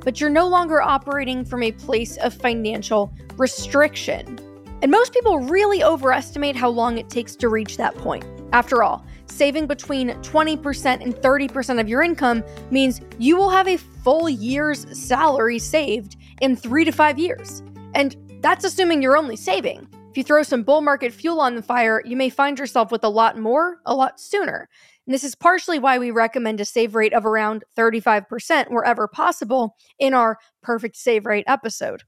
but 0.03 0.19
you're 0.19 0.29
no 0.29 0.49
longer 0.49 0.81
operating 0.81 1.45
from 1.45 1.63
a 1.63 1.71
place 1.71 2.17
of 2.17 2.33
financial 2.33 3.13
restriction. 3.37 4.37
And 4.81 4.91
most 4.91 5.13
people 5.13 5.39
really 5.39 5.81
overestimate 5.81 6.57
how 6.57 6.67
long 6.67 6.97
it 6.97 7.09
takes 7.09 7.37
to 7.37 7.47
reach 7.47 7.77
that 7.77 7.95
point. 7.95 8.25
After 8.51 8.83
all, 8.83 9.05
saving 9.29 9.67
between 9.67 10.09
20% 10.09 11.01
and 11.01 11.15
30% 11.15 11.79
of 11.79 11.87
your 11.87 12.01
income 12.01 12.43
means 12.71 13.01
you 13.17 13.37
will 13.37 13.49
have 13.49 13.67
a 13.67 13.77
full 13.77 14.29
year's 14.29 14.85
salary 14.97 15.59
saved 15.59 16.17
in 16.41 16.55
three 16.55 16.85
to 16.85 16.91
five 16.91 17.17
years. 17.17 17.61
And 17.93 18.15
that's 18.41 18.65
assuming 18.65 19.01
you're 19.01 19.17
only 19.17 19.35
saving. 19.35 19.87
If 20.09 20.17
you 20.17 20.23
throw 20.23 20.41
some 20.41 20.63
bull 20.63 20.81
market 20.81 21.13
fuel 21.13 21.39
on 21.39 21.55
the 21.55 21.61
fire, 21.61 22.01
you 22.03 22.15
may 22.15 22.29
find 22.29 22.57
yourself 22.57 22.91
with 22.91 23.03
a 23.03 23.09
lot 23.09 23.37
more 23.37 23.79
a 23.85 23.93
lot 23.93 24.19
sooner. 24.19 24.67
And 25.05 25.13
this 25.13 25.23
is 25.23 25.35
partially 25.35 25.79
why 25.79 25.99
we 25.99 26.11
recommend 26.11 26.59
a 26.61 26.65
save 26.65 26.95
rate 26.95 27.13
of 27.13 27.25
around 27.25 27.63
35% 27.77 28.71
wherever 28.71 29.07
possible 29.07 29.75
in 29.99 30.13
our 30.13 30.37
perfect 30.63 30.95
save 30.97 31.25
rate 31.25 31.45
episode. 31.47 32.03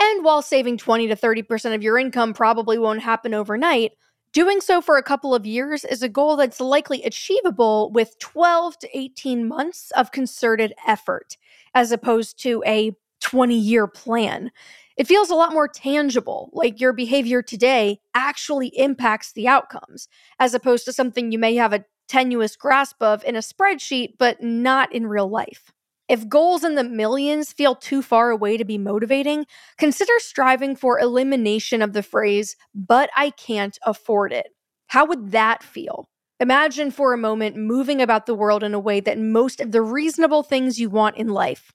And 0.00 0.24
while 0.24 0.42
saving 0.42 0.78
20 0.78 1.08
to 1.08 1.16
30% 1.16 1.74
of 1.74 1.82
your 1.82 1.98
income 1.98 2.34
probably 2.34 2.78
won't 2.78 3.00
happen 3.00 3.32
overnight, 3.32 3.92
doing 4.32 4.60
so 4.60 4.80
for 4.80 4.96
a 4.96 5.02
couple 5.02 5.34
of 5.34 5.46
years 5.46 5.84
is 5.84 6.02
a 6.02 6.08
goal 6.08 6.36
that's 6.36 6.60
likely 6.60 7.02
achievable 7.02 7.90
with 7.92 8.18
12 8.18 8.78
to 8.80 8.98
18 8.98 9.46
months 9.48 9.90
of 9.92 10.12
concerted 10.12 10.74
effort, 10.86 11.36
as 11.74 11.92
opposed 11.92 12.40
to 12.42 12.62
a 12.66 12.92
20 13.20 13.58
year 13.58 13.86
plan. 13.86 14.50
It 14.96 15.06
feels 15.06 15.30
a 15.30 15.34
lot 15.34 15.52
more 15.52 15.68
tangible, 15.68 16.50
like 16.52 16.80
your 16.80 16.92
behavior 16.92 17.42
today 17.42 18.00
actually 18.14 18.68
impacts 18.78 19.32
the 19.32 19.46
outcomes, 19.46 20.08
as 20.38 20.54
opposed 20.54 20.84
to 20.86 20.92
something 20.92 21.32
you 21.32 21.38
may 21.38 21.54
have 21.56 21.72
a 21.72 21.84
tenuous 22.08 22.56
grasp 22.56 23.02
of 23.02 23.22
in 23.24 23.36
a 23.36 23.40
spreadsheet, 23.40 24.14
but 24.18 24.42
not 24.42 24.92
in 24.94 25.06
real 25.06 25.28
life. 25.28 25.72
If 26.08 26.28
goals 26.28 26.62
in 26.62 26.76
the 26.76 26.84
millions 26.84 27.52
feel 27.52 27.74
too 27.74 28.00
far 28.00 28.30
away 28.30 28.56
to 28.56 28.64
be 28.64 28.78
motivating, 28.78 29.46
consider 29.76 30.12
striving 30.18 30.76
for 30.76 31.00
elimination 31.00 31.82
of 31.82 31.94
the 31.94 32.02
phrase, 32.02 32.54
but 32.74 33.10
I 33.16 33.30
can't 33.30 33.76
afford 33.82 34.32
it. 34.32 34.48
How 34.86 35.04
would 35.06 35.32
that 35.32 35.64
feel? 35.64 36.08
Imagine 36.38 36.90
for 36.90 37.12
a 37.12 37.18
moment 37.18 37.56
moving 37.56 38.00
about 38.00 38.26
the 38.26 38.34
world 38.34 38.62
in 38.62 38.72
a 38.72 38.78
way 38.78 39.00
that 39.00 39.18
most 39.18 39.60
of 39.60 39.72
the 39.72 39.82
reasonable 39.82 40.42
things 40.42 40.78
you 40.78 40.90
want 40.90 41.16
in 41.16 41.28
life 41.28 41.72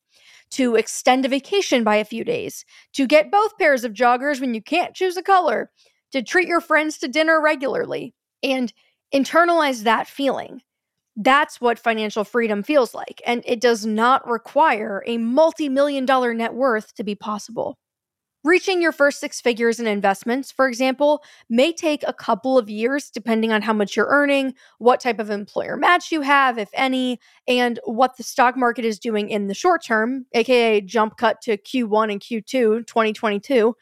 to 0.51 0.75
extend 0.75 1.25
a 1.25 1.29
vacation 1.29 1.83
by 1.83 1.95
a 1.95 2.05
few 2.05 2.23
days, 2.23 2.63
to 2.93 3.07
get 3.07 3.31
both 3.31 3.57
pairs 3.57 3.83
of 3.83 3.93
joggers 3.93 4.39
when 4.39 4.53
you 4.53 4.61
can't 4.61 4.93
choose 4.93 5.17
a 5.17 5.23
color, 5.23 5.71
to 6.11 6.21
treat 6.21 6.47
your 6.47 6.61
friends 6.61 6.97
to 6.99 7.07
dinner 7.07 7.41
regularly, 7.41 8.13
and 8.43 8.71
internalize 9.13 9.83
that 9.83 10.07
feeling. 10.07 10.61
That's 11.15 11.59
what 11.59 11.77
financial 11.77 12.23
freedom 12.23 12.63
feels 12.63 12.93
like, 12.93 13.21
and 13.25 13.43
it 13.45 13.59
does 13.59 13.85
not 13.85 14.27
require 14.27 15.03
a 15.05 15.17
multi 15.17 15.67
million 15.67 16.05
dollar 16.05 16.33
net 16.33 16.53
worth 16.53 16.93
to 16.95 17.03
be 17.03 17.15
possible. 17.15 17.77
Reaching 18.43 18.81
your 18.81 18.91
first 18.91 19.19
six 19.19 19.39
figures 19.39 19.79
in 19.79 19.85
investments, 19.85 20.51
for 20.51 20.67
example, 20.67 21.21
may 21.47 21.71
take 21.71 22.03
a 22.07 22.13
couple 22.13 22.57
of 22.57 22.71
years 22.71 23.11
depending 23.11 23.51
on 23.51 23.61
how 23.61 23.73
much 23.73 23.95
you're 23.95 24.07
earning, 24.07 24.55
what 24.79 24.99
type 24.99 25.19
of 25.19 25.29
employer 25.29 25.77
match 25.77 26.11
you 26.11 26.21
have, 26.21 26.57
if 26.57 26.69
any, 26.73 27.19
and 27.47 27.79
what 27.83 28.17
the 28.17 28.23
stock 28.23 28.57
market 28.57 28.83
is 28.83 28.97
doing 28.97 29.29
in 29.29 29.45
the 29.47 29.53
short 29.53 29.83
term, 29.83 30.25
aka 30.33 30.81
jump 30.81 31.17
cut 31.17 31.39
to 31.41 31.55
Q1 31.55 32.11
and 32.11 32.19
Q2 32.19 32.87
2022. 32.87 33.75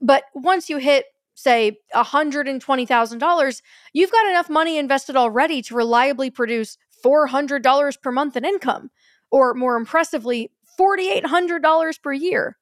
But 0.00 0.24
once 0.34 0.68
you 0.68 0.78
hit, 0.78 1.04
say, 1.42 1.78
$120,000, 1.94 3.62
you've 3.92 4.12
got 4.12 4.28
enough 4.28 4.48
money 4.48 4.78
invested 4.78 5.16
already 5.16 5.62
to 5.62 5.74
reliably 5.74 6.30
produce 6.30 6.78
$400 7.04 8.00
per 8.00 8.12
month 8.12 8.36
in 8.36 8.44
income, 8.44 8.90
or 9.30 9.54
more 9.54 9.76
impressively, 9.76 10.50
$4,800 10.78 12.02
per 12.02 12.12
year. 12.12 12.56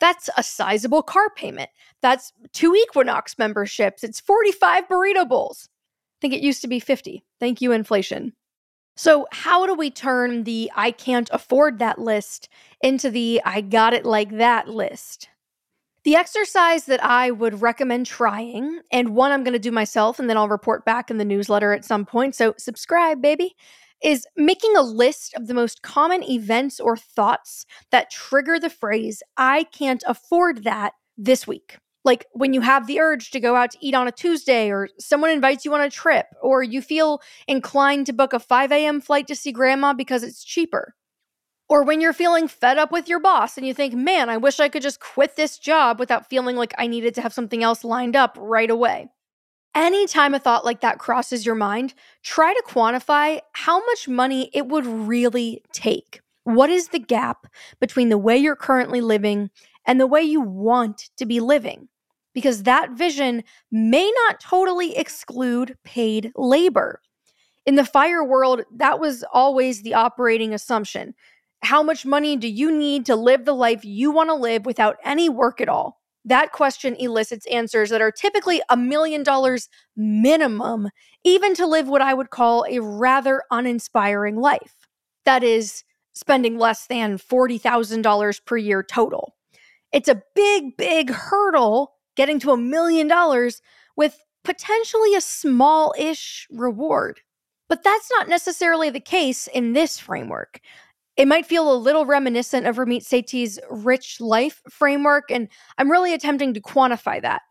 That's 0.00 0.28
a 0.36 0.42
sizable 0.42 1.02
car 1.02 1.30
payment. 1.30 1.70
That's 2.00 2.32
two 2.52 2.74
Equinox 2.74 3.38
memberships. 3.38 4.02
It's 4.02 4.20
45 4.20 4.88
burrito 4.88 5.28
bowls. 5.28 5.68
I 5.70 6.18
think 6.20 6.34
it 6.34 6.42
used 6.42 6.60
to 6.62 6.68
be 6.68 6.80
50. 6.80 7.24
Thank 7.38 7.60
you, 7.60 7.72
inflation. 7.72 8.32
So, 8.96 9.26
how 9.32 9.64
do 9.64 9.74
we 9.74 9.90
turn 9.90 10.44
the 10.44 10.70
I 10.74 10.90
can't 10.90 11.30
afford 11.32 11.78
that 11.78 11.98
list 11.98 12.48
into 12.82 13.10
the 13.10 13.40
I 13.44 13.60
got 13.62 13.94
it 13.94 14.04
like 14.04 14.36
that 14.36 14.68
list? 14.68 15.28
The 16.04 16.16
exercise 16.16 16.86
that 16.86 17.02
I 17.04 17.30
would 17.30 17.62
recommend 17.62 18.06
trying, 18.06 18.80
and 18.90 19.14
one 19.14 19.30
I'm 19.30 19.44
going 19.44 19.52
to 19.52 19.58
do 19.60 19.70
myself, 19.70 20.18
and 20.18 20.28
then 20.28 20.36
I'll 20.36 20.48
report 20.48 20.84
back 20.84 21.10
in 21.10 21.18
the 21.18 21.24
newsletter 21.24 21.72
at 21.72 21.84
some 21.84 22.04
point. 22.04 22.34
So, 22.34 22.54
subscribe, 22.58 23.22
baby, 23.22 23.54
is 24.02 24.26
making 24.36 24.76
a 24.76 24.82
list 24.82 25.32
of 25.34 25.46
the 25.46 25.54
most 25.54 25.82
common 25.82 26.24
events 26.24 26.80
or 26.80 26.96
thoughts 26.96 27.66
that 27.92 28.10
trigger 28.10 28.58
the 28.58 28.70
phrase, 28.70 29.22
I 29.36 29.64
can't 29.64 30.02
afford 30.06 30.64
that 30.64 30.94
this 31.16 31.46
week. 31.46 31.76
Like 32.04 32.26
when 32.32 32.52
you 32.52 32.62
have 32.62 32.88
the 32.88 32.98
urge 32.98 33.30
to 33.30 33.38
go 33.38 33.54
out 33.54 33.70
to 33.70 33.78
eat 33.80 33.94
on 33.94 34.08
a 34.08 34.12
Tuesday, 34.12 34.70
or 34.70 34.88
someone 34.98 35.30
invites 35.30 35.64
you 35.64 35.72
on 35.72 35.80
a 35.80 35.88
trip, 35.88 36.26
or 36.42 36.64
you 36.64 36.82
feel 36.82 37.20
inclined 37.46 38.06
to 38.06 38.12
book 38.12 38.32
a 38.32 38.40
5 38.40 38.72
a.m. 38.72 39.00
flight 39.00 39.28
to 39.28 39.36
see 39.36 39.52
grandma 39.52 39.92
because 39.92 40.24
it's 40.24 40.42
cheaper. 40.42 40.96
Or 41.72 41.84
when 41.84 42.02
you're 42.02 42.12
feeling 42.12 42.48
fed 42.48 42.76
up 42.76 42.92
with 42.92 43.08
your 43.08 43.18
boss 43.18 43.56
and 43.56 43.66
you 43.66 43.72
think, 43.72 43.94
man, 43.94 44.28
I 44.28 44.36
wish 44.36 44.60
I 44.60 44.68
could 44.68 44.82
just 44.82 45.00
quit 45.00 45.36
this 45.36 45.56
job 45.56 45.98
without 45.98 46.28
feeling 46.28 46.54
like 46.54 46.74
I 46.76 46.86
needed 46.86 47.14
to 47.14 47.22
have 47.22 47.32
something 47.32 47.62
else 47.62 47.82
lined 47.82 48.14
up 48.14 48.36
right 48.38 48.70
away. 48.70 49.08
Anytime 49.74 50.34
a 50.34 50.38
thought 50.38 50.66
like 50.66 50.82
that 50.82 50.98
crosses 50.98 51.46
your 51.46 51.54
mind, 51.54 51.94
try 52.22 52.52
to 52.52 52.62
quantify 52.68 53.40
how 53.52 53.82
much 53.86 54.06
money 54.06 54.50
it 54.52 54.66
would 54.66 54.84
really 54.84 55.62
take. 55.72 56.20
What 56.44 56.68
is 56.68 56.88
the 56.88 56.98
gap 56.98 57.46
between 57.80 58.10
the 58.10 58.18
way 58.18 58.36
you're 58.36 58.54
currently 58.54 59.00
living 59.00 59.48
and 59.86 59.98
the 59.98 60.06
way 60.06 60.20
you 60.20 60.42
want 60.42 61.08
to 61.16 61.24
be 61.24 61.40
living? 61.40 61.88
Because 62.34 62.64
that 62.64 62.90
vision 62.90 63.44
may 63.70 64.12
not 64.26 64.40
totally 64.40 64.94
exclude 64.94 65.78
paid 65.84 66.32
labor. 66.36 67.00
In 67.64 67.76
the 67.76 67.84
fire 67.84 68.24
world, 68.24 68.62
that 68.74 68.98
was 68.98 69.24
always 69.32 69.82
the 69.82 69.94
operating 69.94 70.52
assumption. 70.52 71.14
How 71.62 71.82
much 71.82 72.04
money 72.04 72.36
do 72.36 72.48
you 72.48 72.70
need 72.70 73.06
to 73.06 73.16
live 73.16 73.44
the 73.44 73.54
life 73.54 73.84
you 73.84 74.10
want 74.10 74.30
to 74.30 74.34
live 74.34 74.66
without 74.66 74.96
any 75.04 75.28
work 75.28 75.60
at 75.60 75.68
all? 75.68 76.02
that 76.24 76.52
question 76.52 76.94
elicits 76.96 77.46
answers 77.46 77.90
that 77.90 78.00
are 78.00 78.12
typically 78.12 78.60
a 78.68 78.76
million 78.76 79.22
dollars 79.22 79.68
minimum, 79.96 80.88
even 81.24 81.54
to 81.54 81.66
live 81.66 81.88
what 81.88 82.02
I 82.02 82.14
would 82.14 82.30
call 82.30 82.64
a 82.68 82.80
rather 82.80 83.42
uninspiring 83.50 84.36
life. 84.36 84.74
That 85.24 85.42
is, 85.42 85.84
spending 86.14 86.58
less 86.58 86.86
than 86.86 87.16
$40,000 87.16 88.44
per 88.44 88.56
year 88.56 88.82
total. 88.82 89.34
It's 89.92 90.08
a 90.08 90.22
big, 90.34 90.76
big 90.76 91.10
hurdle 91.10 91.94
getting 92.16 92.38
to 92.40 92.50
a 92.50 92.56
million 92.56 93.08
dollars 93.08 93.62
with 93.96 94.18
potentially 94.44 95.14
a 95.14 95.20
small 95.20 95.94
ish 95.98 96.46
reward. 96.50 97.20
But 97.68 97.82
that's 97.82 98.10
not 98.10 98.28
necessarily 98.28 98.90
the 98.90 99.00
case 99.00 99.46
in 99.46 99.72
this 99.72 99.98
framework. 99.98 100.60
It 101.16 101.28
might 101.28 101.46
feel 101.46 101.70
a 101.70 101.76
little 101.76 102.06
reminiscent 102.06 102.66
of 102.66 102.76
Ramit 102.76 103.04
Sethi's 103.04 103.58
rich 103.70 104.20
life 104.20 104.62
framework, 104.70 105.30
and 105.30 105.48
I'm 105.76 105.90
really 105.90 106.14
attempting 106.14 106.54
to 106.54 106.60
quantify 106.60 107.20
that. 107.20 107.42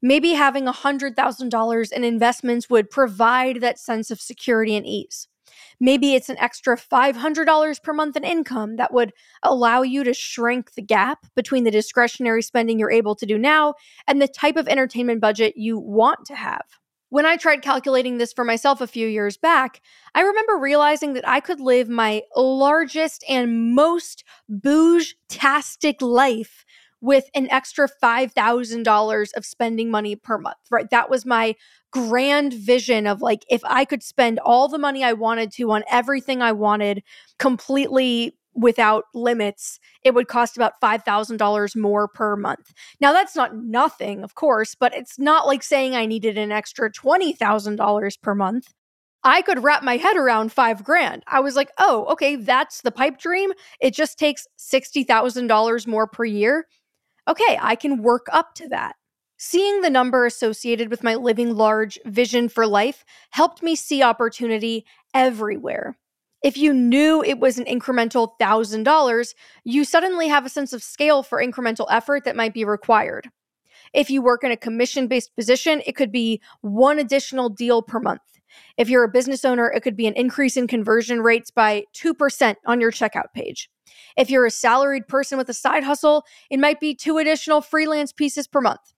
Maybe 0.00 0.32
having 0.32 0.66
$100,000 0.66 1.92
in 1.92 2.04
investments 2.04 2.70
would 2.70 2.88
provide 2.88 3.60
that 3.60 3.78
sense 3.78 4.10
of 4.10 4.20
security 4.20 4.76
and 4.76 4.86
ease. 4.86 5.28
Maybe 5.80 6.14
it's 6.14 6.28
an 6.28 6.38
extra 6.38 6.76
$500 6.76 7.82
per 7.82 7.92
month 7.92 8.16
in 8.16 8.24
income 8.24 8.76
that 8.76 8.92
would 8.92 9.12
allow 9.42 9.82
you 9.82 10.04
to 10.04 10.14
shrink 10.14 10.74
the 10.74 10.82
gap 10.82 11.26
between 11.34 11.64
the 11.64 11.70
discretionary 11.70 12.42
spending 12.42 12.78
you're 12.78 12.92
able 12.92 13.16
to 13.16 13.26
do 13.26 13.36
now 13.36 13.74
and 14.06 14.22
the 14.22 14.28
type 14.28 14.56
of 14.56 14.68
entertainment 14.68 15.20
budget 15.20 15.54
you 15.56 15.78
want 15.78 16.24
to 16.26 16.34
have. 16.34 16.62
When 17.10 17.26
I 17.26 17.36
tried 17.36 17.62
calculating 17.62 18.18
this 18.18 18.32
for 18.32 18.44
myself 18.44 18.80
a 18.80 18.86
few 18.86 19.08
years 19.08 19.36
back, 19.36 19.82
I 20.14 20.20
remember 20.20 20.56
realizing 20.56 21.14
that 21.14 21.28
I 21.28 21.40
could 21.40 21.60
live 21.60 21.88
my 21.88 22.22
largest 22.36 23.24
and 23.28 23.74
most 23.74 24.22
bouge-tastic 24.48 26.00
life 26.00 26.64
with 27.00 27.24
an 27.34 27.50
extra 27.50 27.88
$5,000 27.88 29.28
of 29.34 29.44
spending 29.44 29.90
money 29.90 30.14
per 30.14 30.38
month, 30.38 30.58
right? 30.70 30.88
That 30.90 31.10
was 31.10 31.26
my 31.26 31.56
grand 31.90 32.52
vision 32.52 33.08
of 33.08 33.22
like, 33.22 33.44
if 33.50 33.62
I 33.64 33.84
could 33.84 34.04
spend 34.04 34.38
all 34.38 34.68
the 34.68 34.78
money 34.78 35.02
I 35.02 35.14
wanted 35.14 35.50
to 35.54 35.72
on 35.72 35.82
everything 35.90 36.42
I 36.42 36.52
wanted 36.52 37.02
completely 37.40 38.36
without 38.60 39.04
limits, 39.14 39.78
it 40.04 40.14
would 40.14 40.28
cost 40.28 40.56
about 40.56 40.80
$5,000 40.82 41.76
more 41.76 42.08
per 42.08 42.36
month. 42.36 42.72
Now, 43.00 43.12
that's 43.12 43.36
not 43.36 43.56
nothing, 43.56 44.22
of 44.22 44.34
course, 44.34 44.74
but 44.74 44.94
it's 44.94 45.18
not 45.18 45.46
like 45.46 45.62
saying 45.62 45.94
I 45.94 46.06
needed 46.06 46.38
an 46.38 46.52
extra 46.52 46.90
$20,000 46.90 48.22
per 48.22 48.34
month. 48.34 48.72
I 49.22 49.42
could 49.42 49.62
wrap 49.62 49.82
my 49.82 49.98
head 49.98 50.16
around 50.16 50.50
five 50.50 50.82
grand. 50.82 51.24
I 51.26 51.40
was 51.40 51.54
like, 51.54 51.70
oh, 51.78 52.06
okay, 52.12 52.36
that's 52.36 52.80
the 52.80 52.90
pipe 52.90 53.18
dream. 53.18 53.52
It 53.80 53.94
just 53.94 54.18
takes 54.18 54.46
$60,000 54.58 55.86
more 55.86 56.06
per 56.06 56.24
year. 56.24 56.66
Okay, 57.28 57.58
I 57.60 57.76
can 57.76 58.02
work 58.02 58.26
up 58.32 58.54
to 58.56 58.68
that. 58.68 58.96
Seeing 59.36 59.80
the 59.80 59.90
number 59.90 60.26
associated 60.26 60.90
with 60.90 61.02
my 61.02 61.14
living 61.14 61.54
large 61.54 61.98
vision 62.04 62.48
for 62.48 62.66
life 62.66 63.04
helped 63.30 63.62
me 63.62 63.74
see 63.74 64.02
opportunity 64.02 64.84
everywhere. 65.14 65.96
If 66.42 66.56
you 66.56 66.72
knew 66.72 67.22
it 67.22 67.38
was 67.38 67.58
an 67.58 67.66
incremental 67.66 68.30
$1,000, 68.40 69.34
you 69.64 69.84
suddenly 69.84 70.28
have 70.28 70.46
a 70.46 70.50
sense 70.50 70.72
of 70.72 70.82
scale 70.82 71.22
for 71.22 71.42
incremental 71.42 71.86
effort 71.90 72.24
that 72.24 72.36
might 72.36 72.54
be 72.54 72.64
required. 72.64 73.28
If 73.92 74.08
you 74.08 74.22
work 74.22 74.44
in 74.44 74.50
a 74.50 74.56
commission 74.56 75.06
based 75.06 75.34
position, 75.36 75.82
it 75.84 75.96
could 75.96 76.12
be 76.12 76.40
one 76.62 76.98
additional 76.98 77.48
deal 77.48 77.82
per 77.82 78.00
month. 78.00 78.22
If 78.76 78.88
you're 78.88 79.04
a 79.04 79.08
business 79.08 79.44
owner, 79.44 79.70
it 79.70 79.82
could 79.82 79.96
be 79.96 80.06
an 80.06 80.14
increase 80.14 80.56
in 80.56 80.66
conversion 80.66 81.20
rates 81.20 81.50
by 81.50 81.84
2% 81.94 82.54
on 82.66 82.80
your 82.80 82.90
checkout 82.90 83.32
page. 83.34 83.68
If 84.16 84.30
you're 84.30 84.46
a 84.46 84.50
salaried 84.50 85.08
person 85.08 85.38
with 85.38 85.48
a 85.48 85.54
side 85.54 85.84
hustle, 85.84 86.24
it 86.50 86.58
might 86.58 86.80
be 86.80 86.94
two 86.94 87.18
additional 87.18 87.60
freelance 87.60 88.12
pieces 88.12 88.46
per 88.46 88.60
month. 88.60 88.92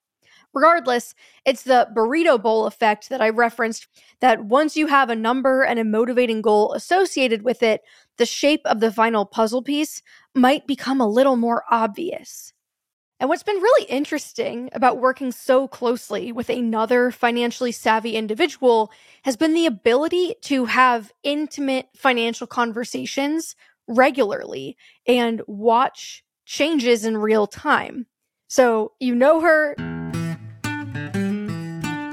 Regardless, 0.54 1.14
it's 1.46 1.62
the 1.62 1.88
burrito 1.94 2.40
bowl 2.40 2.66
effect 2.66 3.08
that 3.08 3.22
I 3.22 3.30
referenced 3.30 3.86
that 4.20 4.44
once 4.44 4.76
you 4.76 4.86
have 4.86 5.08
a 5.08 5.16
number 5.16 5.62
and 5.62 5.78
a 5.78 5.84
motivating 5.84 6.42
goal 6.42 6.74
associated 6.74 7.42
with 7.42 7.62
it, 7.62 7.82
the 8.18 8.26
shape 8.26 8.60
of 8.66 8.80
the 8.80 8.92
final 8.92 9.24
puzzle 9.24 9.62
piece 9.62 10.02
might 10.34 10.66
become 10.66 11.00
a 11.00 11.08
little 11.08 11.36
more 11.36 11.64
obvious. 11.70 12.52
And 13.18 13.28
what's 13.28 13.44
been 13.44 13.56
really 13.56 13.86
interesting 13.88 14.68
about 14.72 14.98
working 14.98 15.30
so 15.30 15.68
closely 15.68 16.32
with 16.32 16.50
another 16.50 17.12
financially 17.12 17.70
savvy 17.70 18.16
individual 18.16 18.90
has 19.22 19.36
been 19.36 19.54
the 19.54 19.66
ability 19.66 20.34
to 20.42 20.64
have 20.64 21.12
intimate 21.22 21.88
financial 21.94 22.48
conversations 22.48 23.54
regularly 23.86 24.76
and 25.06 25.40
watch 25.46 26.24
changes 26.46 27.04
in 27.04 27.16
real 27.16 27.46
time. 27.46 28.06
So, 28.48 28.92
you 28.98 29.14
know 29.14 29.40
her 29.40 29.76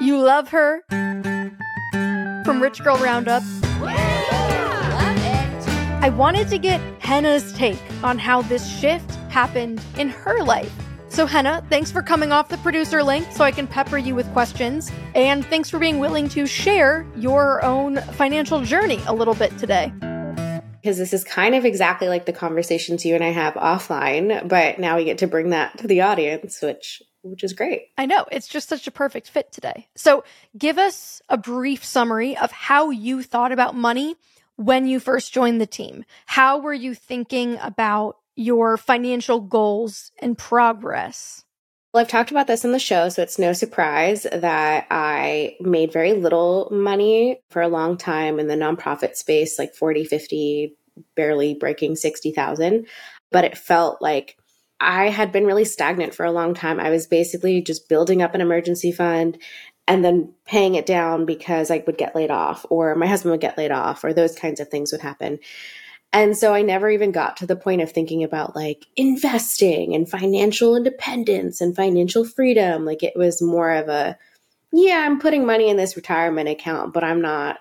you 0.10 0.20
love 0.20 0.50
her 0.50 0.84
from 2.44 2.60
Rich 2.60 2.84
Girl 2.84 2.98
Roundup. 2.98 3.44
I 6.02 6.12
wanted 6.18 6.48
to 6.48 6.58
get 6.58 6.82
Henna's 7.00 7.54
take 7.54 7.78
on 8.04 8.18
how 8.18 8.42
this 8.42 8.68
shift 8.80 9.12
happened 9.30 9.84
in 10.00 10.10
her 10.10 10.44
life. 10.44 10.74
So, 11.10 11.28
Henna, 11.28 11.64
thanks 11.70 11.92
for 11.92 12.02
coming 12.02 12.32
off 12.32 12.50
the 12.50 12.58
producer 12.58 13.04
link 13.04 13.28
so 13.32 13.44
I 13.44 13.52
can 13.52 13.68
pepper 13.68 14.00
you 14.00 14.16
with 14.16 14.28
questions. 14.34 14.92
And 15.14 15.46
thanks 15.46 15.70
for 15.70 15.78
being 15.78 16.00
willing 16.00 16.28
to 16.30 16.48
share 16.48 17.06
your 17.16 17.64
own 17.64 17.98
financial 18.14 18.64
journey 18.64 19.00
a 19.06 19.14
little 19.14 19.36
bit 19.36 19.56
today. 19.60 19.94
Because 20.82 20.98
this 20.98 21.14
is 21.14 21.24
kind 21.24 21.54
of 21.54 21.66
exactly 21.66 22.08
like 22.08 22.26
the 22.26 22.34
conversations 22.34 23.06
you 23.06 23.14
and 23.14 23.24
I 23.24 23.30
have 23.30 23.54
offline, 23.54 24.48
but 24.48 24.80
now 24.80 24.98
we 24.98 25.06
get 25.06 25.20
to 25.20 25.28
bring 25.28 25.52
that 25.52 25.78
to 25.80 25.88
the 25.88 26.02
audience, 26.02 26.64
which 26.64 27.04
which 27.22 27.44
is 27.44 27.54
great. 27.54 27.90
I 27.98 28.06
know. 28.06 28.26
It's 28.32 28.48
just 28.48 28.70
such 28.70 28.88
a 28.88 28.92
perfect 28.92 29.30
fit 29.30 29.52
today. 29.52 29.88
So, 29.96 30.24
give 30.58 30.78
us 30.78 31.22
a 31.30 31.38
brief 31.38 31.84
summary 31.84 32.38
of 32.38 32.52
how 32.52 32.90
you 32.90 33.24
thought 33.24 33.52
about 33.52 33.76
money 33.76 34.16
when 34.56 34.88
you 34.88 35.00
first 35.00 35.34
joined 35.34 35.62
the 35.62 35.66
team. 35.66 36.06
How 36.26 36.60
were 36.60 36.74
you 36.74 36.94
thinking 36.94 37.58
about 37.62 38.18
your 38.36 38.78
financial 38.78 39.42
goals 39.42 40.12
and 40.20 40.38
progress? 40.38 41.46
Well, 41.94 42.02
I've 42.02 42.10
talked 42.10 42.30
about 42.30 42.48
this 42.48 42.64
in 42.64 42.72
the 42.72 42.80
show, 42.80 43.10
so 43.10 43.24
it's 43.24 43.40
no 43.40 43.52
surprise 43.54 44.28
that 44.32 44.86
I 44.92 45.56
made 45.60 45.92
very 45.92 46.14
little 46.14 46.70
money 46.72 47.42
for 47.50 47.62
a 47.62 47.68
long 47.68 47.98
time 47.98 48.40
in 48.40 48.48
the 48.48 48.56
nonprofit 48.56 49.16
space, 49.16 49.58
like 49.58 49.74
40, 49.74 50.06
50, 50.06 50.76
barely 51.16 51.56
breaking 51.56 51.96
60,000. 51.96 52.86
But 53.32 53.44
it 53.44 53.58
felt 53.58 54.02
like 54.02 54.38
I 54.80 55.10
had 55.10 55.32
been 55.32 55.46
really 55.46 55.66
stagnant 55.66 56.14
for 56.14 56.26
a 56.26 56.32
long 56.32 56.54
time. 56.54 56.80
I 56.80 56.90
was 56.90 57.08
basically 57.08 57.62
just 57.62 57.90
building 57.90 58.22
up 58.22 58.34
an 58.34 58.42
emergency 58.42 58.92
fund 58.92 59.38
and 59.88 60.06
then 60.06 60.34
paying 60.46 60.76
it 60.76 60.86
down 60.86 61.26
because 61.26 61.72
I 61.72 61.84
would 61.86 61.98
get 61.98 62.16
laid 62.16 62.32
off 62.32 62.66
or 62.70 62.96
my 62.96 63.08
husband 63.08 63.32
would 63.32 63.42
get 63.42 63.58
laid 63.58 63.72
off 63.72 64.04
or 64.04 64.14
those 64.14 64.36
kinds 64.36 64.60
of 64.60 64.70
things 64.70 64.92
would 64.92 65.02
happen. 65.02 65.40
And 66.14 66.38
so 66.38 66.54
I 66.54 66.62
never 66.62 66.90
even 66.90 67.12
got 67.12 67.38
to 67.38 67.46
the 67.46 67.56
point 67.56 67.82
of 67.82 67.92
thinking 67.92 68.24
about 68.24 68.56
like 68.56 68.86
investing 68.96 69.94
and 69.94 70.10
financial 70.10 70.76
independence 70.76 71.62
and 71.62 71.76
financial 71.76 72.26
freedom. 72.26 72.86
Like 72.86 73.04
it 73.04 73.16
was 73.16 73.42
more 73.42 73.72
of 73.72 73.90
a, 73.90 74.18
yeah, 74.72 75.04
I'm 75.06 75.20
putting 75.20 75.46
money 75.46 75.70
in 75.70 75.78
this 75.78 75.96
retirement 75.96 76.50
account, 76.50 76.94
but 76.94 77.04
I'm 77.04 77.22
not 77.22 77.58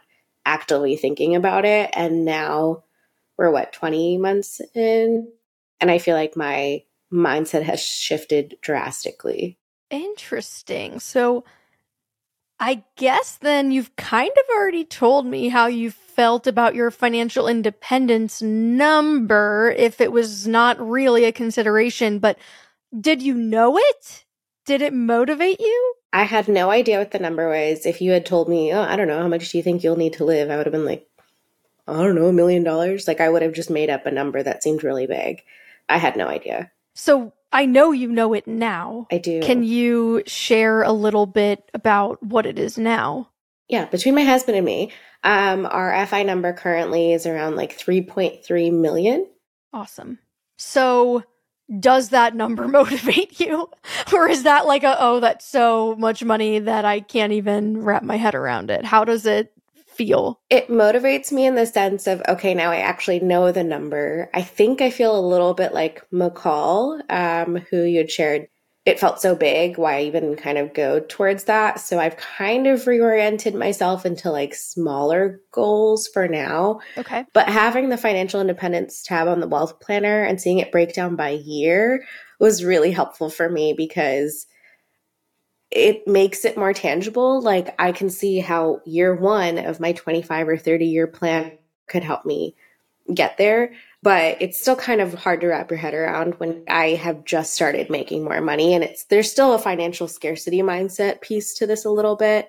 actively 0.46 0.96
thinking 0.96 1.34
about 1.34 1.64
it. 1.64 1.90
And 1.92 2.24
now 2.24 2.84
we're 3.36 3.50
what, 3.50 3.72
20 3.72 4.18
months 4.18 4.60
in? 4.74 5.28
And 5.80 5.90
I 5.90 5.98
feel 5.98 6.14
like 6.14 6.36
my 6.36 6.82
mindset 7.12 7.62
has 7.62 7.80
shifted 7.80 8.56
drastically. 8.60 9.58
Interesting. 9.90 11.00
So 11.00 11.44
I 12.60 12.82
guess 12.96 13.36
then 13.36 13.70
you've 13.70 13.94
kind 13.96 14.30
of 14.30 14.56
already 14.56 14.84
told 14.84 15.26
me 15.26 15.48
how 15.48 15.66
you 15.66 15.90
felt 15.90 16.46
about 16.46 16.74
your 16.74 16.90
financial 16.90 17.46
independence 17.46 18.42
number 18.42 19.74
if 19.76 20.00
it 20.00 20.10
was 20.10 20.46
not 20.46 20.80
really 20.80 21.24
a 21.24 21.32
consideration, 21.32 22.18
but 22.18 22.36
did 22.98 23.22
you 23.22 23.34
know 23.34 23.78
it? 23.78 24.24
Did 24.66 24.82
it 24.82 24.92
motivate 24.92 25.60
you? 25.60 25.94
I 26.12 26.24
had 26.24 26.48
no 26.48 26.70
idea 26.70 26.98
what 26.98 27.12
the 27.12 27.18
number 27.18 27.48
was. 27.48 27.86
If 27.86 28.00
you 28.00 28.10
had 28.10 28.26
told 28.26 28.48
me, 28.48 28.72
oh, 28.72 28.82
I 28.82 28.96
don't 28.96 29.08
know, 29.08 29.22
how 29.22 29.28
much 29.28 29.50
do 29.50 29.58
you 29.58 29.62
think 29.62 29.84
you'll 29.84 29.96
need 29.96 30.14
to 30.14 30.24
live? 30.24 30.50
I 30.50 30.56
would 30.56 30.66
have 30.66 30.72
been 30.72 30.84
like, 30.84 31.08
I 31.86 32.02
don't 32.02 32.16
know, 32.16 32.26
a 32.26 32.32
million 32.32 32.64
dollars. 32.64 33.06
Like 33.06 33.20
I 33.20 33.28
would 33.28 33.42
have 33.42 33.52
just 33.52 33.70
made 33.70 33.88
up 33.88 34.04
a 34.04 34.10
number 34.10 34.42
that 34.42 34.62
seemed 34.62 34.82
really 34.82 35.06
big. 35.06 35.42
I 35.88 35.98
had 35.98 36.16
no 36.16 36.26
idea. 36.26 36.70
So 36.98 37.32
I 37.52 37.64
know 37.64 37.92
you 37.92 38.08
know 38.08 38.34
it 38.34 38.48
now. 38.48 39.06
I 39.12 39.18
do. 39.18 39.40
Can 39.40 39.62
you 39.62 40.24
share 40.26 40.82
a 40.82 40.90
little 40.90 41.26
bit 41.26 41.70
about 41.72 42.20
what 42.22 42.44
it 42.44 42.58
is 42.58 42.76
now? 42.76 43.30
Yeah, 43.68 43.84
between 43.84 44.16
my 44.16 44.24
husband 44.24 44.56
and 44.56 44.66
me, 44.66 44.92
um, 45.22 45.64
our 45.64 46.06
FI 46.06 46.24
number 46.24 46.52
currently 46.52 47.12
is 47.12 47.24
around 47.24 47.54
like 47.54 47.78
3.3 47.78 48.72
million. 48.72 49.28
Awesome. 49.72 50.18
So 50.56 51.22
does 51.78 52.08
that 52.08 52.34
number 52.34 52.66
motivate 52.68 53.38
you? 53.38 53.70
or 54.12 54.28
is 54.28 54.42
that 54.42 54.66
like 54.66 54.82
a, 54.82 54.96
oh, 54.98 55.20
that's 55.20 55.46
so 55.46 55.94
much 55.96 56.24
money 56.24 56.58
that 56.58 56.84
I 56.84 56.98
can't 56.98 57.32
even 57.32 57.80
wrap 57.80 58.02
my 58.02 58.16
head 58.16 58.34
around 58.34 58.70
it? 58.72 58.84
How 58.84 59.04
does 59.04 59.24
it 59.24 59.52
feel? 59.98 60.40
It 60.48 60.68
motivates 60.68 61.32
me 61.32 61.44
in 61.44 61.56
the 61.56 61.66
sense 61.66 62.06
of, 62.06 62.22
okay, 62.28 62.54
now 62.54 62.70
I 62.70 62.76
actually 62.76 63.20
know 63.20 63.52
the 63.52 63.64
number. 63.64 64.30
I 64.32 64.42
think 64.42 64.80
I 64.80 64.90
feel 64.90 65.18
a 65.18 65.28
little 65.28 65.52
bit 65.52 65.74
like 65.74 66.08
McCall, 66.10 67.02
um, 67.10 67.56
who 67.68 67.82
you 67.82 67.98
had 67.98 68.10
shared. 68.10 68.46
It 68.86 69.00
felt 69.00 69.20
so 69.20 69.34
big. 69.34 69.76
Why 69.76 70.02
even 70.02 70.36
kind 70.36 70.56
of 70.56 70.72
go 70.72 71.00
towards 71.00 71.44
that? 71.44 71.78
So 71.80 71.98
I've 71.98 72.16
kind 72.16 72.66
of 72.66 72.84
reoriented 72.84 73.52
myself 73.52 74.06
into 74.06 74.30
like 74.30 74.54
smaller 74.54 75.42
goals 75.52 76.08
for 76.08 76.26
now. 76.26 76.80
Okay. 76.96 77.26
But 77.34 77.50
having 77.50 77.90
the 77.90 77.98
financial 77.98 78.40
independence 78.40 79.02
tab 79.02 79.28
on 79.28 79.40
the 79.40 79.48
wealth 79.48 79.80
planner 79.80 80.22
and 80.22 80.40
seeing 80.40 80.58
it 80.58 80.72
break 80.72 80.94
down 80.94 81.16
by 81.16 81.30
year 81.30 82.02
was 82.40 82.64
really 82.64 82.92
helpful 82.92 83.28
for 83.28 83.50
me 83.50 83.74
because 83.76 84.46
it 85.70 86.06
makes 86.06 86.44
it 86.44 86.56
more 86.56 86.72
tangible. 86.72 87.40
Like 87.40 87.74
I 87.78 87.92
can 87.92 88.10
see 88.10 88.38
how 88.38 88.80
year 88.84 89.14
one 89.14 89.58
of 89.58 89.80
my 89.80 89.92
25 89.92 90.48
or 90.48 90.56
30 90.56 90.86
year 90.86 91.06
plan 91.06 91.52
could 91.86 92.02
help 92.02 92.24
me 92.24 92.54
get 93.12 93.36
there. 93.36 93.72
But 94.02 94.40
it's 94.40 94.60
still 94.60 94.76
kind 94.76 95.00
of 95.00 95.12
hard 95.14 95.40
to 95.40 95.48
wrap 95.48 95.70
your 95.70 95.78
head 95.78 95.94
around 95.94 96.34
when 96.34 96.62
I 96.68 96.90
have 96.90 97.24
just 97.24 97.54
started 97.54 97.90
making 97.90 98.22
more 98.22 98.40
money. 98.40 98.74
And 98.74 98.84
it's 98.84 99.04
there's 99.04 99.30
still 99.30 99.54
a 99.54 99.58
financial 99.58 100.06
scarcity 100.08 100.60
mindset 100.60 101.20
piece 101.20 101.54
to 101.54 101.66
this 101.66 101.84
a 101.84 101.90
little 101.90 102.16
bit. 102.16 102.48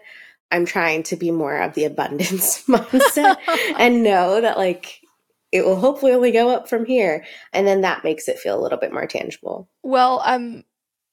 I'm 0.52 0.66
trying 0.66 1.04
to 1.04 1.16
be 1.16 1.32
more 1.32 1.58
of 1.58 1.74
the 1.74 1.86
abundance 1.86 2.64
mindset 2.68 3.38
and 3.80 4.04
know 4.04 4.42
that 4.42 4.58
like 4.58 5.02
it 5.52 5.66
will 5.66 5.80
hopefully 5.80 6.12
only 6.12 6.32
go 6.32 6.50
up 6.50 6.70
from 6.70 6.86
here. 6.86 7.26
And 7.52 7.66
then 7.66 7.82
that 7.82 8.04
makes 8.04 8.28
it 8.28 8.38
feel 8.38 8.60
a 8.60 8.62
little 8.62 8.78
bit 8.78 8.94
more 8.94 9.08
tangible. 9.08 9.68
Well, 9.82 10.22
I'm 10.24 10.64